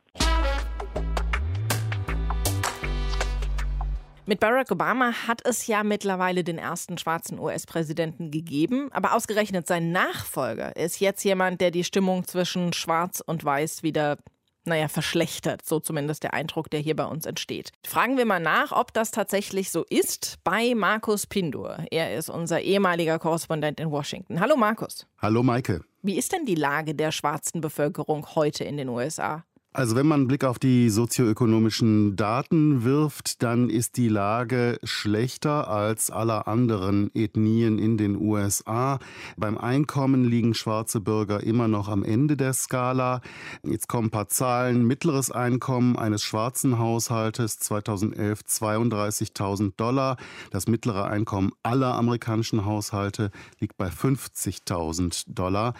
Mit 4.25 4.41
Barack 4.41 4.71
Obama 4.71 5.13
hat 5.27 5.45
es 5.45 5.67
ja 5.67 5.83
mittlerweile 5.83 6.45
den 6.45 6.57
ersten 6.57 6.97
schwarzen 6.97 7.39
US-Präsidenten 7.39 8.31
gegeben, 8.31 8.89
aber 8.93 9.15
ausgerechnet 9.15 9.67
sein 9.67 9.93
Nachfolger 9.93 10.75
ist 10.77 11.01
jetzt 11.01 11.23
jemand, 11.23 11.61
der 11.61 11.71
die 11.71 11.85
Stimmung 11.85 12.25
zwischen 12.25 12.73
Schwarz 12.73 13.21
und 13.21 13.45
Weiß 13.45 13.83
wieder 13.83 14.17
naja, 14.65 14.89
verschlechtert. 14.89 15.65
So 15.65 15.81
zumindest 15.81 16.23
der 16.23 16.35
Eindruck, 16.35 16.71
der 16.71 16.81
hier 16.81 16.97
bei 16.97 17.05
uns 17.05 17.27
entsteht. 17.27 17.71
Fragen 17.87 18.17
wir 18.17 18.25
mal 18.25 18.41
nach, 18.41 18.73
ob 18.73 18.93
das 18.93 19.11
tatsächlich 19.11 19.71
so 19.71 19.85
ist, 19.89 20.39
bei 20.45 20.75
Markus 20.75 21.27
Pindur. 21.27 21.79
Er 21.91 22.17
ist 22.17 22.31
unser 22.31 22.61
ehemaliger 22.61 23.19
Korrespondent 23.19 23.81
in 23.81 23.91
Washington. 23.91 24.41
Hallo 24.41 24.57
Markus. 24.57 25.07
Hallo 25.19 25.43
Maike. 25.43 25.85
Wie 26.03 26.19
ist 26.19 26.33
denn 26.33 26.47
die 26.47 26.57
Lage 26.57 26.95
der 26.95 27.13
schwarzen 27.13 27.61
Bevölkerung 27.61 28.35
heute 28.35 28.65
in 28.65 28.77
den 28.77 28.89
USA? 28.89 29.45
Also 29.75 29.97
wenn 29.97 30.07
man 30.07 30.21
einen 30.21 30.29
Blick 30.29 30.45
auf 30.45 30.59
die 30.59 30.91
sozioökonomischen 30.91 32.15
Daten 32.15 32.85
wirft, 32.85 33.43
dann 33.43 33.71
ist 33.71 33.97
die 33.97 34.09
Lage 34.09 34.79
schlechter 34.85 35.67
als 35.69 36.11
aller 36.11 36.47
anderen 36.47 37.11
Ethnien 37.15 37.79
in 37.79 37.97
den 37.97 38.21
USA. 38.21 38.99
Beim 39.39 39.57
Einkommen 39.57 40.25
liegen 40.25 40.53
schwarze 40.53 41.01
Bürger 41.01 41.43
immer 41.43 41.69
noch 41.69 41.89
am 41.89 42.05
Ende 42.05 42.37
der 42.37 42.53
Skala. 42.53 43.23
Jetzt 43.63 43.89
kommen 43.89 44.09
ein 44.09 44.11
paar 44.11 44.29
Zahlen. 44.29 44.87
Mittleres 44.87 45.31
Einkommen 45.31 45.97
eines 45.97 46.23
schwarzen 46.23 46.79
Haushaltes 46.79 47.59
2011 47.61 48.41
32.000 48.41 49.73
Dollar. 49.79 50.19
Das 50.51 50.69
mittlere 50.69 51.05
Einkommen 51.05 51.51
aller 51.63 51.95
amerikanischen 51.95 52.67
Haushalte 52.67 53.31
liegt 53.59 53.79
bei 53.79 53.89
50.000 53.89 55.25
Dollar. 55.29 55.73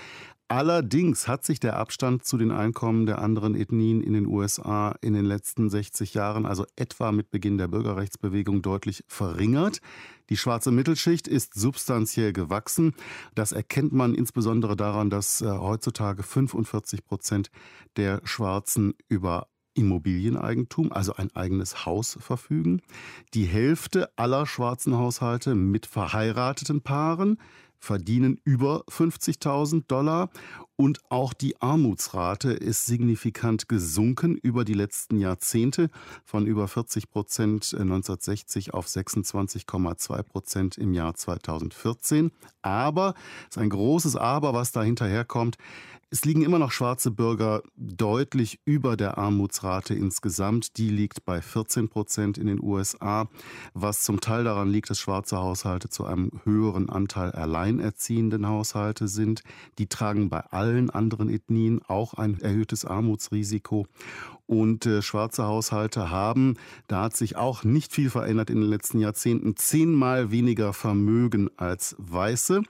Allerdings 0.53 1.29
hat 1.29 1.47
sich 1.47 1.61
der 1.61 1.79
Abstand 1.79 2.27
zu 2.27 2.37
den 2.37 2.51
Einkommen 2.51 3.07
der 3.07 3.23
anderen 3.23 3.55
Ethnien 3.55 4.03
in 4.03 4.13
den 4.13 4.27
USA 4.27 4.95
in 5.01 5.15
den 5.15 5.25
letzten 5.25 5.71
60 5.71 6.13
Jahren, 6.13 6.45
also 6.45 6.67
etwa 6.77 7.11
mit 7.11 7.31
Beginn 7.31 7.57
der 7.57 7.69
Bürgerrechtsbewegung, 7.69 8.61
deutlich 8.61 9.03
verringert. 9.09 9.81
Die 10.29 10.37
schwarze 10.37 10.71
Mittelschicht 10.71 11.27
ist 11.27 11.55
substanziell 11.55 12.35
gewachsen. 12.35 12.93
Das 13.35 13.53
erkennt 13.53 13.95
man 13.95 14.15
insbesondere 14.15 14.77
daran, 14.77 15.09
dass 15.09 15.41
äh, 15.41 15.47
heutzutage 15.47 16.23
45 16.23 17.03
Prozent 17.07 17.51
der 17.97 18.21
Schwarzen 18.25 18.93
über 19.09 19.47
Immobilieneigentum, 19.73 20.93
also 20.93 21.15
ein 21.15 21.35
eigenes 21.35 21.87
Haus 21.87 22.19
verfügen. 22.21 22.83
Die 23.33 23.47
Hälfte 23.47 24.11
aller 24.17 24.45
schwarzen 24.45 24.99
Haushalte 24.99 25.55
mit 25.55 25.87
verheirateten 25.87 26.83
Paaren 26.83 27.39
verdienen 27.83 28.41
über 28.45 28.85
50.000 28.89 29.87
Dollar 29.89 30.31
und 30.77 31.01
auch 31.11 31.33
die 31.33 31.61
Armutsrate 31.61 32.53
ist 32.53 32.87
signifikant 32.87 33.69
gesunken 33.69 34.37
über 34.37 34.65
die 34.65 34.75
letzten 34.75 35.19
Jahrzehnte 35.19 35.91
von 36.25 36.47
über 36.47 36.69
40 36.69 37.11
Prozent 37.11 37.75
1960 37.75 38.75
auf 38.75 38.87
26,2 38.87 40.23
Prozent 40.23 40.79
im 40.79 40.93
Jahr 40.93 41.15
2014. 41.15 42.33
Aber, 42.63 43.15
ist 43.49 43.59
ein 43.59 43.71
großes 43.71 44.17
Aber, 44.17 44.55
was 44.55 44.73
da 44.73 44.83
hinterherkommt, 44.83 45.59
es 46.13 46.27
liegen 46.27 46.43
immer 46.43 46.59
noch 46.59 46.73
schwarze 46.73 47.11
Bürger 47.11 47.63
deutlich 47.75 48.61
über 48.67 48.99
der 48.99 49.17
Armutsrate 49.17 49.95
insgesamt. 49.95 50.77
Die 50.77 50.91
liegt 50.91 51.25
bei 51.25 51.41
14 51.41 51.89
Prozent 51.89 52.37
in 52.37 52.49
den 52.49 52.63
USA, 52.63 53.31
was 53.73 54.03
zum 54.03 54.21
Teil 54.21 54.45
daran 54.45 54.69
liegt, 54.69 54.91
dass 54.91 54.99
schwarze 54.99 55.39
Haushalte 55.39 55.89
zu 55.89 56.05
einem 56.05 56.31
höheren 56.45 56.91
Anteil 56.91 57.33
alleinerziehenden 57.33 58.47
Haushalte 58.47 59.09
sind. 59.09 59.43
Die 59.79 59.87
tragen 59.87 60.29
bei 60.29 60.41
allen 60.41 60.62
anderen 60.91 61.29
Ethnien 61.29 61.81
auch 61.87 62.15
ein 62.15 62.41
erhöhtes 62.41 62.85
Armutsrisiko. 62.85 63.87
Und 64.47 64.87
äh, 64.87 65.03
schwarze 65.03 65.45
Haushalte 65.45 66.11
haben, 66.11 66.57
da 66.87 67.05
hat 67.05 67.17
sich 67.17 67.37
auch 67.37 67.65
nicht 67.65 67.93
viel 67.93 68.11
verändert 68.11 68.51
in 68.51 68.61
den 68.61 68.69
letzten 68.69 68.99
Jahrzehnten, 68.99 69.57
zehnmal 69.57 70.31
weniger 70.31 70.73
Vermögen 70.73 71.49
als 71.57 71.97
Weiße. 71.99 72.63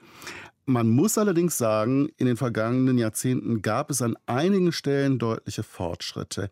Man 0.65 0.89
muss 0.89 1.17
allerdings 1.17 1.57
sagen, 1.57 2.07
in 2.15 2.25
den 2.25 2.37
vergangenen 2.37 2.97
Jahrzehnten 2.97 3.61
gab 3.61 3.89
es 3.89 4.01
an 4.01 4.15
einigen 4.27 4.71
Stellen 4.71 5.19
deutliche 5.19 5.61
Fortschritte. 5.61 6.49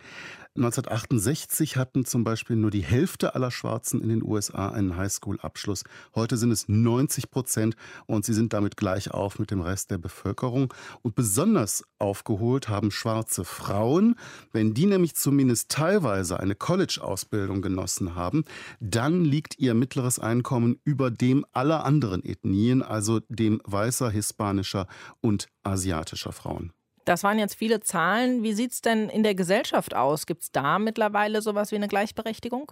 1968 0.58 1.78
hatten 1.78 2.04
zum 2.04 2.26
Beispiel 2.26 2.58
nur 2.58 2.72
die 2.72 2.84
Hälfte 2.84 3.36
aller 3.36 3.52
Schwarzen 3.52 4.02
in 4.02 4.10
den 4.10 4.22
USA 4.22 4.68
einen 4.68 4.98
Highschool-Abschluss. 4.98 5.86
Heute 6.14 6.36
sind 6.36 6.52
es 6.52 6.68
90 6.68 7.32
Prozent 7.32 7.78
und 8.06 8.26
sie 8.26 8.34
sind 8.34 8.52
damit 8.52 8.76
gleich 8.76 9.12
auf 9.12 9.40
mit 9.40 9.50
dem 9.50 9.62
Rest 9.62 9.92
der 9.92 9.98
Bevölkerung. 9.98 10.74
Und 11.04 11.16
besonders 11.16 11.86
aufgeholt 12.00 12.68
haben 12.68 12.92
schwarze 12.92 13.46
Frauen. 13.46 14.16
Wenn 14.52 14.74
die 14.74 14.88
nämlich 14.88 15.16
zumindest 15.16 15.70
teilweise 15.70 16.38
eine 16.38 16.56
College-Ausbildung 16.56 17.62
genossen 17.62 18.16
haben, 18.16 18.44
dann 18.82 19.24
liegt 19.24 19.58
ihr 19.58 19.74
mittleres 19.74 20.20
Einkommen 20.20 20.82
über 20.84 21.12
dem 21.12 21.46
aller 21.54 21.86
anderen 21.86 22.26
Ethnien, 22.26 22.82
also 22.82 23.22
dem 23.30 23.62
weißer, 23.64 24.10
hispanischer 24.10 24.88
und 25.22 25.48
asiatischer 25.64 26.34
Frauen. 26.34 26.74
Das 27.06 27.24
waren 27.24 27.40
jetzt 27.40 27.56
viele 27.56 27.80
Zahlen. 27.80 28.44
Wie 28.44 28.54
sieht 28.54 28.72
es 28.72 28.82
denn 28.82 29.10
in 29.10 29.24
der 29.24 29.36
Gesellschaft 29.36 29.96
aus? 29.96 30.26
Gibt 30.26 30.44
es 30.44 30.52
da 30.52 30.80
mittlerweile 30.80 31.42
sowas 31.42 31.72
wie 31.72 31.76
eine 31.76 31.88
Gleichberechtigung? 31.88 32.72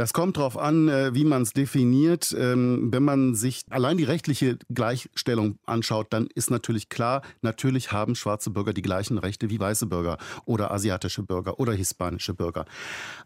Das 0.00 0.14
kommt 0.14 0.38
darauf 0.38 0.56
an, 0.56 0.88
äh, 0.88 1.14
wie 1.14 1.24
man 1.24 1.42
es 1.42 1.52
definiert. 1.52 2.34
Ähm, 2.38 2.88
wenn 2.90 3.02
man 3.02 3.34
sich 3.34 3.64
allein 3.68 3.98
die 3.98 4.04
rechtliche 4.04 4.56
Gleichstellung 4.72 5.58
anschaut, 5.66 6.06
dann 6.10 6.28
ist 6.34 6.50
natürlich 6.50 6.88
klar, 6.88 7.20
natürlich 7.42 7.92
haben 7.92 8.14
schwarze 8.14 8.50
Bürger 8.50 8.72
die 8.72 8.80
gleichen 8.80 9.18
Rechte 9.18 9.50
wie 9.50 9.60
weiße 9.60 9.86
Bürger 9.86 10.16
oder 10.46 10.70
asiatische 10.70 11.22
Bürger 11.22 11.60
oder 11.60 11.74
hispanische 11.74 12.32
Bürger. 12.32 12.64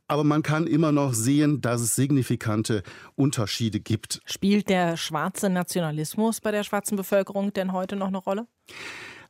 Aber 0.09 0.25
man 0.25 0.43
kann 0.43 0.67
immer 0.67 0.91
noch 0.91 1.15
sehen, 1.15 1.61
dass 1.61 1.81
es 1.81 1.95
signifikante 1.95 2.83
Unterschiede 3.15 3.79
gibt. 3.79 4.21
Spielt 4.25 4.69
der 4.69 4.97
schwarze 4.97 5.51
Nationalismus 5.51 6.41
bei 6.41 6.51
der 6.51 6.65
schwarzen 6.65 6.97
Bevölkerung 6.97 7.53
denn 7.53 7.73
heute 7.73 7.95
noch 7.95 8.09
eine 8.09 8.19
Rolle? 8.19 8.49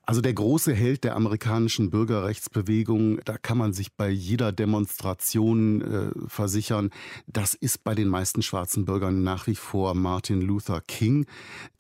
Also 0.07 0.21
der 0.21 0.35
große 0.35 0.75
Held 0.75 1.05
der 1.05 1.17
amerikanischen 1.17 1.89
Bürgerrechtsbewegung, 1.91 3.21
da 3.25 3.39
kann 3.39 3.57
man 3.57 3.73
sich 3.73 3.95
bei 3.95 4.11
jeder 4.11 4.53
Demonstration 4.53 5.81
äh, 5.81 6.11
versichern, 6.29 6.91
das 7.27 7.55
ist 7.55 7.85
bei 7.85 7.95
den 7.95 8.09
meisten 8.09 8.43
schwarzen 8.43 8.85
Bürgern 8.85 9.23
nach 9.23 9.47
wie 9.47 9.55
vor 9.55 9.95
Martin 9.95 10.43
Luther 10.43 10.83
King, 10.87 11.25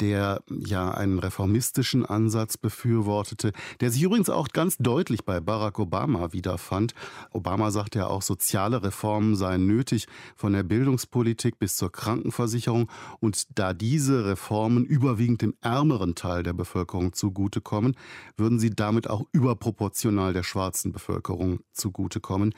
der 0.01 0.43
ja 0.49 0.91
einen 0.91 1.19
reformistischen 1.19 2.07
Ansatz 2.07 2.57
befürwortete, 2.57 3.53
der 3.81 3.91
sich 3.91 4.03
übrigens 4.03 4.31
auch 4.31 4.49
ganz 4.49 4.79
deutlich 4.79 5.25
bei 5.27 5.41
Barack 5.41 5.79
Obama 5.79 6.33
wiederfand. 6.33 6.95
Obama 7.31 7.71
sagt 7.71 7.95
ja 7.95 8.07
auch, 8.07 8.23
soziale 8.23 8.83
Reformen 8.83 9.37
seien 9.37 9.67
nötig, 9.67 10.07
von 10.35 10.55
der 10.55 10.63
Bildungspolitik 10.63 11.59
bis 11.59 11.77
zur 11.77 11.93
Krankenversicherung. 11.93 12.91
Und 13.21 13.59
da 13.59 13.75
diese 13.75 14.25
Reformen 14.25 14.87
überwiegend 14.87 15.43
dem 15.43 15.55
ärmeren 15.61 16.15
Teil 16.15 16.43
der 16.43 16.55
Bevölkerung 16.55 17.13
zugutekommen, 17.13 17.97
würden 18.37 18.59
sie 18.59 18.70
damit 18.70 19.09
auch 19.09 19.24
überproportional 19.33 20.33
der 20.33 20.42
schwarzen 20.42 20.92
Bevölkerung 20.92 21.61
zugutekommen. 21.72 22.55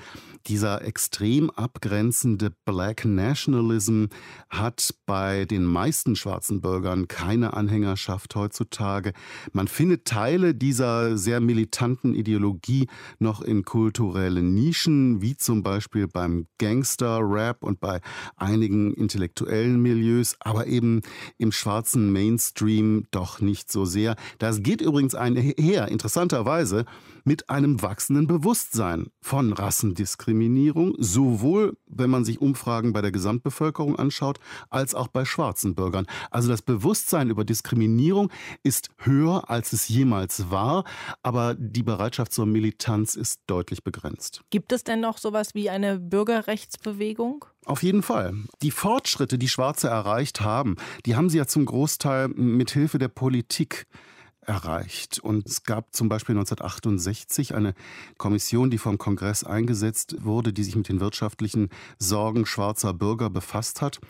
Dieser 0.47 0.83
extrem 0.83 1.51
abgrenzende 1.51 2.53
Black 2.64 3.05
Nationalism 3.05 4.07
hat 4.51 4.95
bei 5.07 5.45
den 5.45 5.64
meisten 5.64 6.16
schwarzen 6.16 6.61
Bürgern 6.61 7.09
keine 7.09 7.55
Anhängerschaft 7.55 8.35
heutzutage. 8.35 9.12
Man 9.53 9.69
findet 9.69 10.05
Teile 10.05 10.55
dieser 10.55 11.19
sehr 11.19 11.40
militanten 11.40 12.14
Ideologie 12.14 12.88
noch 13.19 13.42
in 13.42 13.64
kulturellen 13.64 14.55
Nischen, 14.55 15.21
wie 15.21 15.37
zum 15.37 15.62
Beispiel 15.62 16.09
beim 16.09 16.47
Gangster-Rap 16.59 17.62
und 17.62 17.81
bei 17.81 18.01
einigen 18.37 18.95
intellektuellen 18.95 19.81
Milieus, 19.81 20.37
aber 20.40 20.66
eben 20.66 21.03
im 21.38 21.53
schwarzen 21.53 22.12
Mainstream 22.12 23.07
doch 23.11 23.40
nicht 23.40 23.71
so 23.71 23.85
sehr. 23.85 24.16
Das 24.38 24.62
geht 24.62 24.81
übrigens 24.81 25.14
einher, 25.55 25.89
interessanterweise, 25.89 26.85
mit 27.25 27.51
einem 27.51 27.83
wachsenden 27.83 28.27
Bewusstsein 28.27 29.09
von 29.21 29.53
Rassendiskriminierung, 29.53 30.95
sowohl 30.99 31.77
wenn 31.87 32.09
man 32.09 32.25
sich 32.25 32.41
Umfragen 32.41 32.93
bei 32.93 33.03
der 33.03 33.11
Gesamtbevölkerung 33.11 33.97
anschaut, 33.97 34.39
als 34.71 34.95
auch 34.95 35.09
bei 35.09 35.25
schwarzen 35.25 35.75
Bürgern. 35.75 36.07
Also 36.31 36.49
das 36.49 36.63
Bewusstsein 36.63 37.29
über 37.29 37.45
Diskriminierung 37.45 38.31
ist 38.63 38.91
höher, 38.99 39.51
als 39.51 39.73
es 39.73 39.89
jemals 39.89 40.51
war, 40.51 40.85
aber 41.23 41.55
die 41.55 41.83
Bereitschaft 41.83 42.33
zur 42.33 42.47
Militanz 42.47 43.17
ist 43.17 43.41
deutlich 43.47 43.83
begrenzt. 43.83 44.43
Gibt 44.51 44.73
es 44.73 44.85
denn 44.85 45.01
noch 45.01 45.19
sowas 45.19 45.55
wie 45.55 45.69
eine 45.69 45.99
Bürgerrechtsbewegung? 45.99 47.45
Auf 47.65 47.83
jeden 47.83 48.03
Fall. 48.03 48.35
Die 48.63 48.71
Fortschritte, 48.71 49.39
die 49.39 49.49
Schwarze 49.49 49.89
erreicht 49.89 50.41
haben, 50.41 50.77
die 51.05 51.17
haben 51.17 51.29
sie 51.29 51.39
ja 51.39 51.47
zum 51.47 51.65
Großteil 51.65 52.29
mit 52.29 52.71
Hilfe 52.71 52.99
der 52.99 53.09
Politik 53.09 53.89
erreicht. 54.47 55.19
Und 55.19 55.47
es 55.47 55.65
gab 55.65 55.95
zum 55.95 56.09
Beispiel 56.09 56.35
1968 56.35 57.55
eine 57.55 57.75
Kommission, 58.17 58.71
die 58.71 58.79
vom 58.79 58.99
Kongress 58.99 59.45
eingesetzt 59.45 60.17
wurde, 60.21 60.53
die 60.53 60.65
sich 60.65 60.77
mit 60.77 60.89
den 60.89 61.01
wirtschaftlichen 61.01 61.69
Sorgen 61.99 62.47
schwarzer 62.47 62.95
Bürger 62.95 63.31
befasst 63.31 63.83
hat. 63.83 64.01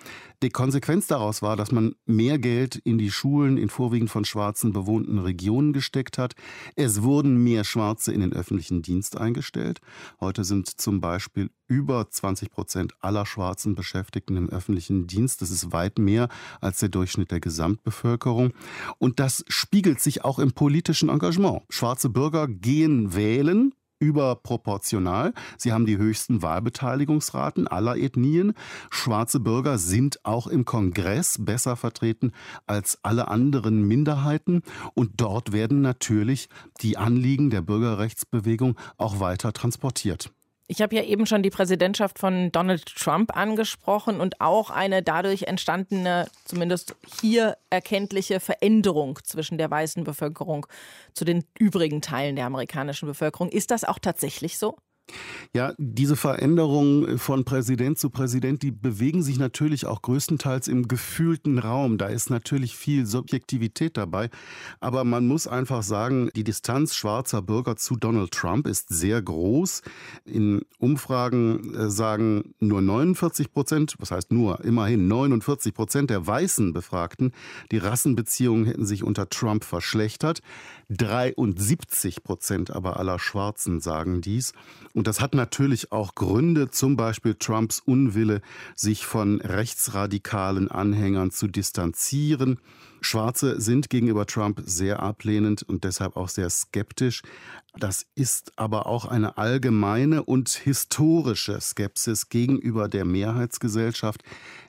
Die 0.42 0.50
Konsequenz 0.50 1.06
daraus 1.06 1.40
war, 1.40 1.56
dass 1.56 1.72
man 1.72 1.94
mehr 2.04 2.38
Geld 2.38 2.76
in 2.76 2.98
die 2.98 3.10
Schulen 3.10 3.56
in 3.56 3.70
vorwiegend 3.70 4.10
von 4.10 4.24
Schwarzen 4.24 4.72
bewohnten 4.72 5.18
Regionen 5.18 5.72
gesteckt 5.72 6.18
hat. 6.18 6.34
Es 6.74 7.02
wurden 7.02 7.42
mehr 7.42 7.64
Schwarze 7.64 8.12
in 8.12 8.20
den 8.20 8.32
öffentlichen 8.32 8.82
Dienst 8.82 9.16
eingestellt. 9.16 9.80
Heute 10.20 10.44
sind 10.44 10.68
zum 10.80 11.00
Beispiel 11.00 11.50
über 11.68 12.10
20 12.10 12.50
Prozent 12.50 12.94
aller 13.00 13.26
schwarzen 13.26 13.74
Beschäftigten 13.74 14.36
im 14.36 14.50
öffentlichen 14.50 15.06
Dienst. 15.06 15.42
Das 15.42 15.50
ist 15.50 15.72
weit 15.72 15.98
mehr 15.98 16.28
als 16.60 16.80
der 16.80 16.88
Durchschnitt 16.88 17.30
der 17.30 17.40
Gesamtbevölkerung. 17.40 18.52
Und 18.98 19.20
das 19.20 19.44
spiegelt 19.48 20.00
sich 20.00 20.24
auch 20.24 20.38
im 20.38 20.52
politischen 20.52 21.08
Engagement. 21.08 21.62
Schwarze 21.68 22.08
Bürger 22.08 22.48
gehen 22.48 23.14
wählen, 23.14 23.72
überproportional. 23.98 25.32
Sie 25.56 25.72
haben 25.72 25.86
die 25.86 25.96
höchsten 25.96 26.42
Wahlbeteiligungsraten 26.42 27.66
aller 27.66 27.96
Ethnien. 27.96 28.52
Schwarze 28.90 29.40
Bürger 29.40 29.78
sind 29.78 30.24
auch 30.24 30.46
im 30.46 30.64
Kongress 30.64 31.38
besser 31.40 31.76
vertreten 31.76 32.32
als 32.66 32.98
alle 33.02 33.28
anderen 33.28 33.86
Minderheiten. 33.86 34.62
Und 34.94 35.12
dort 35.16 35.52
werden 35.52 35.80
natürlich 35.80 36.48
die 36.82 36.96
Anliegen 36.96 37.50
der 37.50 37.62
Bürgerrechtsbewegung 37.62 38.76
auch 38.98 39.20
weiter 39.20 39.52
transportiert. 39.52 40.30
Ich 40.68 40.82
habe 40.82 40.96
ja 40.96 41.04
eben 41.04 41.26
schon 41.26 41.44
die 41.44 41.50
Präsidentschaft 41.50 42.18
von 42.18 42.50
Donald 42.50 42.86
Trump 42.86 43.36
angesprochen 43.36 44.20
und 44.20 44.40
auch 44.40 44.70
eine 44.70 45.00
dadurch 45.00 45.44
entstandene, 45.44 46.26
zumindest 46.44 46.96
hier 47.22 47.56
erkenntliche 47.70 48.40
Veränderung 48.40 49.20
zwischen 49.22 49.58
der 49.58 49.70
weißen 49.70 50.02
Bevölkerung 50.02 50.66
zu 51.14 51.24
den 51.24 51.44
übrigen 51.56 52.02
Teilen 52.02 52.34
der 52.34 52.46
amerikanischen 52.46 53.06
Bevölkerung. 53.06 53.48
Ist 53.48 53.70
das 53.70 53.84
auch 53.84 54.00
tatsächlich 54.00 54.58
so? 54.58 54.76
Ja, 55.54 55.72
diese 55.78 56.16
Veränderungen 56.16 57.18
von 57.18 57.44
Präsident 57.44 57.98
zu 57.98 58.10
Präsident, 58.10 58.62
die 58.62 58.72
bewegen 58.72 59.22
sich 59.22 59.38
natürlich 59.38 59.86
auch 59.86 60.02
größtenteils 60.02 60.68
im 60.68 60.88
gefühlten 60.88 61.58
Raum. 61.58 61.96
Da 61.96 62.06
ist 62.06 62.28
natürlich 62.28 62.76
viel 62.76 63.06
Subjektivität 63.06 63.96
dabei. 63.96 64.28
Aber 64.80 65.04
man 65.04 65.26
muss 65.26 65.46
einfach 65.46 65.82
sagen, 65.82 66.30
die 66.34 66.44
Distanz 66.44 66.94
schwarzer 66.94 67.40
Bürger 67.40 67.76
zu 67.76 67.96
Donald 67.96 68.32
Trump 68.32 68.66
ist 68.66 68.88
sehr 68.88 69.22
groß. 69.22 69.82
In 70.24 70.62
Umfragen 70.78 71.74
äh, 71.74 71.90
sagen 71.90 72.54
nur 72.60 72.82
49 72.82 73.52
Prozent, 73.52 73.94
was 73.98 74.10
heißt 74.10 74.32
nur, 74.32 74.62
immerhin 74.64 75.08
49 75.08 75.72
Prozent 75.72 76.10
der 76.10 76.26
weißen 76.26 76.72
Befragten, 76.72 77.32
die 77.70 77.78
Rassenbeziehungen 77.78 78.66
hätten 78.66 78.84
sich 78.84 79.04
unter 79.04 79.28
Trump 79.28 79.64
verschlechtert. 79.64 80.40
73 80.90 82.22
Prozent 82.22 82.70
aber 82.70 82.98
aller 82.98 83.18
Schwarzen 83.18 83.80
sagen 83.80 84.20
dies. 84.20 84.52
Und 84.96 85.06
das 85.06 85.20
hat 85.20 85.34
natürlich 85.34 85.92
auch 85.92 86.14
Gründe, 86.14 86.70
zum 86.70 86.96
Beispiel 86.96 87.34
Trumps 87.34 87.80
Unwille, 87.80 88.40
sich 88.74 89.04
von 89.04 89.42
rechtsradikalen 89.42 90.70
Anhängern 90.70 91.30
zu 91.30 91.48
distanzieren. 91.48 92.58
Schwarze 93.02 93.60
sind 93.60 93.90
gegenüber 93.90 94.24
Trump 94.24 94.62
sehr 94.64 95.00
ablehnend 95.00 95.62
und 95.64 95.84
deshalb 95.84 96.16
auch 96.16 96.30
sehr 96.30 96.48
skeptisch. 96.48 97.20
Das 97.78 98.06
ist 98.14 98.58
aber 98.58 98.86
auch 98.86 99.04
eine 99.04 99.36
allgemeine 99.36 100.24
und 100.24 100.48
historische 100.48 101.60
Skepsis 101.60 102.30
gegenüber 102.30 102.88
der 102.88 103.04
Mehrheitsgesellschaft, 103.04 104.22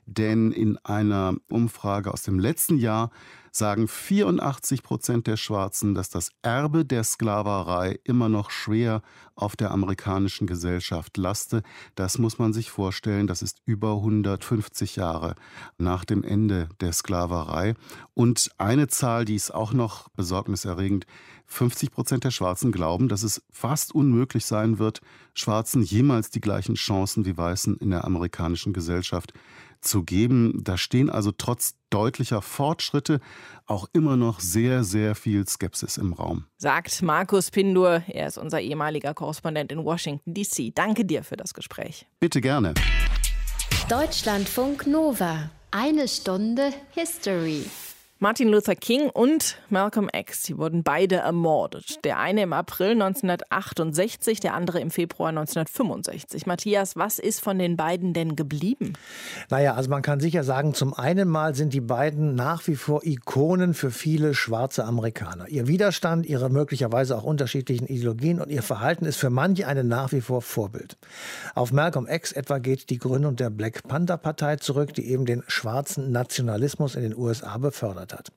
denn 0.08 0.52
in 0.52 0.78
einer 0.80 1.38
Umfrage 1.48 2.12
aus 2.12 2.24
dem 2.24 2.38
letzten 2.38 2.78
Jahr 2.78 3.12
sagen 3.58 3.88
84 3.88 4.84
Prozent 4.84 5.28
der 5.28 5.38
Schwarzen, 5.38 5.94
dass 5.96 6.10
das 6.10 6.32
Erbe 6.42 6.86
der 6.86 7.04
Sklaverei 7.04 8.00
immer 8.04 8.30
noch 8.30 8.52
schwer 8.52 9.02
auf 9.36 9.56
der 9.56 9.72
amerikanischen 9.72 10.48
Gesellschaft 10.48 11.18
laste. 11.18 11.64
Das 11.96 12.18
muss 12.18 12.40
man 12.40 12.54
sich 12.54 12.72
vorstellen, 12.72 13.28
das 13.28 13.42
ist 13.42 13.62
über 13.66 13.94
150 13.94 14.96
Jahre 14.96 15.36
nach 15.78 16.06
dem 16.06 16.24
Ende 16.24 16.70
der 16.82 16.94
Sklaverei. 16.94 17.76
Und 18.14 18.52
eine 18.58 18.88
Zahl, 18.88 19.26
die 19.26 19.36
ist 19.36 19.54
auch 19.54 19.74
noch 19.74 20.10
besorgniserregend, 20.10 21.06
50 21.48 21.92
Prozent 21.92 22.24
der 22.26 22.32
Schwarzen 22.32 22.72
glauben, 22.72 23.08
dass 23.08 23.24
es 23.24 23.42
fast 23.52 23.96
unmöglich 23.96 24.46
sein 24.46 24.80
wird, 24.80 25.02
Schwarzen 25.34 25.82
jemals 25.82 26.30
die 26.30 26.42
gleichen 26.42 26.76
Chancen 26.76 27.26
wie 27.26 27.38
Weißen 27.38 27.78
in 27.78 27.90
der 27.90 28.04
amerikanischen 28.04 28.74
Gesellschaft 28.74 29.34
zu 29.82 30.04
geben. 30.04 30.64
Da 30.64 30.78
stehen 30.78 31.10
also 31.10 31.32
trotz 31.32 31.76
deutlicher 31.90 32.42
Fortschritte 32.42 33.20
auch 33.66 33.88
immer 33.94 34.18
noch 34.18 34.40
sehr, 34.40 34.84
sehr 34.84 35.16
viel 35.16 35.48
Skepsis 35.48 35.98
im 35.98 36.14
Raum. 36.14 36.46
Sagt 36.58 37.02
Markus 37.02 37.52
Pindur. 37.52 38.04
Er 38.08 38.28
ist 38.28 38.38
unser 38.38 38.62
ehemaliger 38.62 39.14
Korrespondent 39.14 39.72
in 39.72 39.84
Washington, 39.84 40.34
D.C. 40.34 40.72
Danke 40.74 41.06
dir 41.06 41.24
für 41.24 41.38
das 41.38 41.54
Gespräch. 41.54 42.08
Bitte 42.20 42.42
gerne. 42.42 42.74
Deutschlandfunk 43.90 44.88
Nova. 44.88 45.50
Eine 45.72 46.08
Stunde 46.08 46.72
History. 46.92 47.66
Martin 48.20 48.48
Luther 48.48 48.74
King 48.74 49.12
und 49.12 49.60
Malcolm 49.70 50.10
X, 50.12 50.42
sie 50.42 50.58
wurden 50.58 50.82
beide 50.82 51.18
ermordet. 51.18 52.04
Der 52.04 52.18
eine 52.18 52.42
im 52.42 52.52
April 52.52 52.94
1968, 52.94 54.40
der 54.40 54.56
andere 54.56 54.80
im 54.80 54.90
Februar 54.90 55.30
1965. 55.30 56.48
Matthias, 56.48 56.96
was 56.96 57.20
ist 57.20 57.42
von 57.42 57.60
den 57.60 57.78
beiden 57.78 58.14
denn 58.14 58.36
geblieben? 58.36 58.94
Naja, 59.52 59.76
also 59.76 59.92
man 59.92 60.02
kann 60.02 60.20
sicher 60.20 60.44
sagen, 60.44 60.74
zum 60.74 60.96
einen 60.96 61.30
mal 61.30 61.54
sind 61.54 61.74
die 61.74 61.82
beiden 61.82 62.34
nach 62.34 62.66
wie 62.66 62.76
vor 62.76 63.06
Ikonen 63.06 63.76
für 63.76 63.92
viele 63.92 64.34
schwarze 64.34 64.86
Amerikaner. 64.86 65.48
Ihr 65.50 65.68
Widerstand, 65.68 66.26
ihre 66.26 66.50
möglicherweise 66.50 67.16
auch 67.16 67.24
unterschiedlichen 67.24 67.86
Ideologien 67.86 68.42
und 68.42 68.50
ihr 68.50 68.64
Verhalten 68.64 69.06
ist 69.06 69.18
für 69.18 69.30
manche 69.30 69.68
eine 69.68 69.84
nach 69.84 70.12
wie 70.12 70.22
vor 70.22 70.42
Vorbild. 70.42 70.98
Auf 71.54 71.72
Malcolm 71.72 72.08
X 72.08 72.32
etwa 72.32 72.58
geht 72.58 72.90
die 72.90 72.98
Gründung 72.98 73.36
der 73.36 73.52
Black 73.52 73.88
Panther 73.88 74.18
Partei 74.18 74.56
zurück, 74.56 74.96
die 74.96 75.08
eben 75.08 75.28
den 75.28 75.44
schwarzen 75.46 76.12
Nationalismus 76.12 76.96
in 76.96 77.04
den 77.04 77.16
USA 77.16 77.60
befördert 77.60 78.07
gefördert 78.08 78.14
hat. 78.14 78.32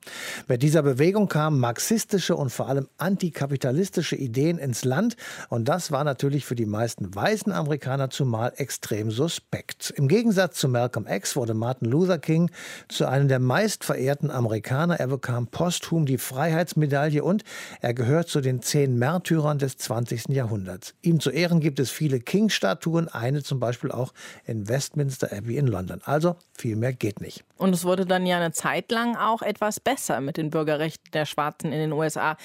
Mit 0.47 0.63
dieser 0.63 0.81
Bewegung 0.81 1.27
kamen 1.27 1.59
marxistische 1.59 2.35
und 2.35 2.51
vor 2.51 2.67
allem 2.67 2.87
antikapitalistische 2.97 4.15
Ideen 4.15 4.57
ins 4.57 4.83
Land 4.83 5.15
und 5.49 5.67
das 5.67 5.91
war 5.91 6.03
natürlich 6.03 6.45
für 6.45 6.55
die 6.55 6.65
meisten 6.65 7.13
weißen 7.13 7.51
Amerikaner 7.51 8.09
zumal 8.09 8.53
extrem 8.57 9.11
suspekt. 9.11 9.93
Im 9.95 10.07
Gegensatz 10.07 10.57
zu 10.57 10.67
Malcolm 10.67 11.07
X 11.07 11.35
wurde 11.35 11.53
Martin 11.53 11.89
Luther 11.89 12.17
King 12.17 12.49
zu 12.89 13.07
einem 13.07 13.27
der 13.27 13.39
meistverehrten 13.39 14.31
Amerikaner. 14.31 14.99
Er 14.99 15.07
bekam 15.07 15.47
posthum 15.47 16.05
die 16.05 16.17
Freiheitsmedaille 16.17 17.23
und 17.23 17.43
er 17.81 17.93
gehört 17.93 18.27
zu 18.27 18.41
den 18.41 18.61
zehn 18.61 18.97
Märtyrern 18.97 19.59
des 19.59 19.77
20. 19.77 20.29
Jahrhunderts. 20.29 20.93
Ihm 21.01 21.19
zu 21.19 21.29
Ehren 21.29 21.59
gibt 21.59 21.79
es 21.79 21.91
viele 21.91 22.19
King-Statuen, 22.19 23.07
eine 23.07 23.43
zum 23.43 23.59
Beispiel 23.59 23.91
auch 23.91 24.13
in 24.45 24.67
Westminster 24.67 25.31
Abbey 25.31 25.57
in 25.57 25.67
London. 25.67 26.01
Also 26.03 26.35
viel 26.57 26.75
mehr 26.75 26.93
geht 26.93 27.21
nicht. 27.21 27.43
Und 27.61 27.75
es 27.75 27.85
wurde 27.85 28.07
dann 28.07 28.25
ja 28.25 28.37
eine 28.37 28.51
Zeit 28.53 28.91
lang 28.91 29.15
auch 29.15 29.43
etwas 29.43 29.79
besser 29.79 30.19
mit 30.19 30.37
den 30.37 30.49
Bürgerrechten 30.49 31.11
der 31.11 31.27
Schwarzen 31.27 31.71
in 31.71 31.77
den 31.77 31.91
USA. 31.91 32.35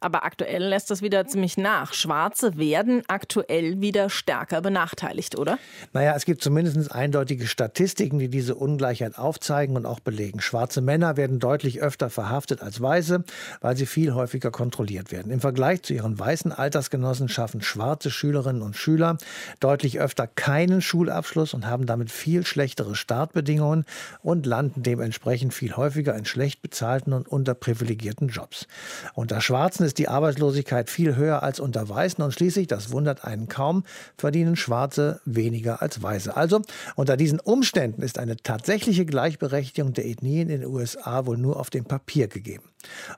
Aber 0.00 0.24
aktuell 0.24 0.64
lässt 0.64 0.90
das 0.90 1.02
wieder 1.02 1.26
ziemlich 1.26 1.56
nach. 1.56 1.92
Schwarze 1.92 2.56
werden 2.56 3.02
aktuell 3.08 3.80
wieder 3.80 4.10
stärker 4.10 4.60
benachteiligt, 4.60 5.38
oder? 5.38 5.58
Naja, 5.92 6.14
es 6.16 6.24
gibt 6.24 6.42
zumindest 6.42 6.92
eindeutige 6.92 7.46
Statistiken, 7.46 8.18
die 8.18 8.28
diese 8.28 8.54
Ungleichheit 8.54 9.18
aufzeigen 9.18 9.76
und 9.76 9.86
auch 9.86 10.00
belegen. 10.00 10.40
Schwarze 10.40 10.80
Männer 10.80 11.16
werden 11.16 11.38
deutlich 11.38 11.80
öfter 11.80 12.10
verhaftet 12.10 12.62
als 12.62 12.80
Weiße, 12.80 13.24
weil 13.60 13.76
sie 13.76 13.86
viel 13.86 14.14
häufiger 14.14 14.50
kontrolliert 14.50 15.12
werden. 15.12 15.32
Im 15.32 15.40
Vergleich 15.40 15.82
zu 15.82 15.94
ihren 15.94 16.18
weißen 16.18 16.52
Altersgenossen 16.52 17.28
schaffen 17.28 17.62
schwarze 17.62 18.10
Schülerinnen 18.10 18.62
und 18.62 18.76
Schüler 18.76 19.18
deutlich 19.60 19.98
öfter 19.98 20.26
keinen 20.26 20.80
Schulabschluss 20.80 21.54
und 21.54 21.66
haben 21.66 21.86
damit 21.86 22.10
viel 22.10 22.46
schlechtere 22.46 22.94
Startbedingungen 22.94 23.84
und 24.22 24.46
landen 24.46 24.82
dementsprechend 24.82 25.54
viel 25.54 25.76
häufiger 25.76 26.14
in 26.14 26.24
schlecht 26.24 26.62
bezahlten 26.62 27.12
und 27.12 27.28
unterprivilegierten 27.28 28.28
Jobs. 28.28 28.66
Unter 29.14 29.40
Schwarzen 29.40 29.87
ist 29.88 29.98
die 29.98 30.08
Arbeitslosigkeit 30.08 30.90
viel 30.90 31.16
höher 31.16 31.42
als 31.42 31.58
unter 31.58 31.88
Weißen 31.88 32.22
und 32.22 32.32
schließlich, 32.32 32.66
das 32.68 32.92
wundert 32.92 33.24
einen 33.24 33.48
kaum, 33.48 33.84
verdienen 34.16 34.54
Schwarze 34.54 35.20
weniger 35.24 35.82
als 35.82 36.02
Weiße. 36.02 36.36
Also 36.36 36.62
unter 36.94 37.16
diesen 37.16 37.40
Umständen 37.40 38.02
ist 38.02 38.18
eine 38.18 38.36
tatsächliche 38.36 39.06
Gleichberechtigung 39.06 39.94
der 39.94 40.06
Ethnien 40.06 40.50
in 40.50 40.60
den 40.60 40.70
USA 40.70 41.26
wohl 41.26 41.38
nur 41.38 41.58
auf 41.58 41.70
dem 41.70 41.84
Papier 41.84 42.28
gegeben. 42.28 42.64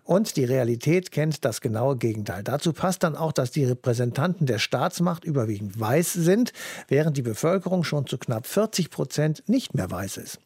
Und 0.05 0.37
die 0.37 0.45
Realität 0.45 1.11
kennt 1.11 1.45
das 1.45 1.61
genaue 1.61 1.97
Gegenteil. 1.97 2.43
Dazu 2.43 2.73
passt 2.73 3.03
dann 3.03 3.17
auch, 3.17 3.33
dass 3.33 3.51
die 3.51 3.65
Repräsentanten 3.65 4.47
der 4.47 4.59
Staatsmacht 4.59 5.25
überwiegend 5.25 5.79
weiß 5.79 6.13
sind, 6.13 6.53
während 6.89 7.17
die 7.17 7.23
Bevölkerung 7.23 7.85
schon 7.85 8.07
zu 8.07 8.19
knapp 8.19 8.47
40 8.47 8.91
Prozent 8.91 9.43
nicht 9.47 9.75
mehr 9.75 9.91
weiß 9.91 10.17
ist. 10.17 10.39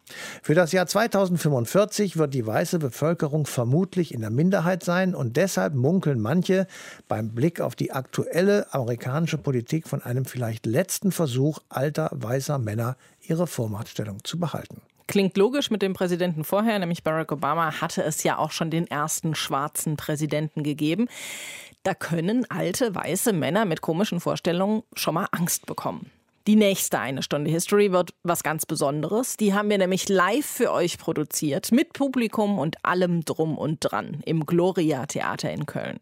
Für 0.43 0.55
das 0.55 0.73
Jahr 0.73 0.87
2045 0.87 2.17
wird 2.17 2.35
die 2.35 2.47
weiße 2.47 2.79
Bevölkerung 2.79 3.47
vermutlich 3.47 4.13
in 4.13 4.21
der 4.21 4.31
Minderheit 4.31 4.85
sein 4.85 5.15
und 5.15 5.37
deshalb 5.37 5.75
munkeln 5.75 6.21
manche 6.21 6.67
beim 7.09 7.31
Blick 7.31 7.61
auf 7.61 7.75
die 7.75 7.93
aktuelle 7.93 8.73
amerikanische 8.73 9.39
Politik 9.39 9.89
von 9.89 10.03
einem 10.03 10.25
vielleicht 10.25 10.67
letzten 10.67 11.13
Versuch 11.13 11.59
alter 11.69 12.11
weißer 12.13 12.59
Männer 12.59 12.97
ihre 13.23 13.47
Vormachtstellung 13.47 14.23
zu 14.25 14.39
behalten. 14.39 14.83
Klingt 15.07 15.37
logisch 15.37 15.71
mit 15.71 15.83
dem 15.83 15.93
Präsidenten 15.93 16.45
vorher, 16.45 16.79
nämlich 16.79 17.03
Barack 17.03 17.31
Obama 17.33 17.81
hatte 17.81 18.03
es 18.03 18.23
ja 18.23 18.39
auch 18.39 18.51
schon 18.51 18.71
den 18.71 18.87
ersten 18.87 19.35
schwarzen 19.35 19.97
Präsidenten 19.97 20.63
gegeben. 20.63 21.09
Da 21.83 21.95
können 21.95 22.51
alte 22.51 22.95
weiße 22.95 23.35
Männer 23.35 23.67
mit 23.67 23.83
komischen 23.83 24.21
Vorstellungen 24.21 24.83
schon 24.95 25.15
mal 25.15 25.29
Angst 25.33 25.67
bekommen. 25.67 26.11
Die 26.47 26.57
nächste 26.57 26.99
eine 26.99 27.23
Stunde 27.23 27.51
History 27.51 27.91
wird 27.91 28.13
was 28.23 28.43
ganz 28.43 28.67
Besonderes. 28.67 29.39
Die 29.39 29.55
haben 29.55 29.71
wir 29.71 29.79
nämlich 29.79 30.11
live 30.11 30.45
für 30.45 30.73
euch 30.73 30.99
produziert, 30.99 31.73
mit 31.73 31.95
Publikum 31.95 32.59
und 32.59 32.85
allem 32.85 33.25
drum 33.25 33.57
und 33.57 33.79
dran 33.81 34.21
im 34.27 34.45
Gloria 34.45 35.07
Theater 35.07 35.51
in 35.51 35.65
Köln. 35.65 36.01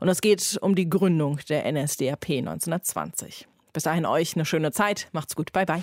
Und 0.00 0.08
es 0.08 0.20
geht 0.20 0.58
um 0.60 0.74
die 0.74 0.90
Gründung 0.90 1.38
der 1.48 1.70
NSDAP 1.70 2.30
1920. 2.30 3.46
Bis 3.72 3.84
dahin 3.84 4.06
euch 4.06 4.34
eine 4.34 4.44
schöne 4.44 4.72
Zeit. 4.72 5.08
Macht's 5.12 5.36
gut. 5.36 5.52
Bye 5.52 5.66
bye. 5.66 5.82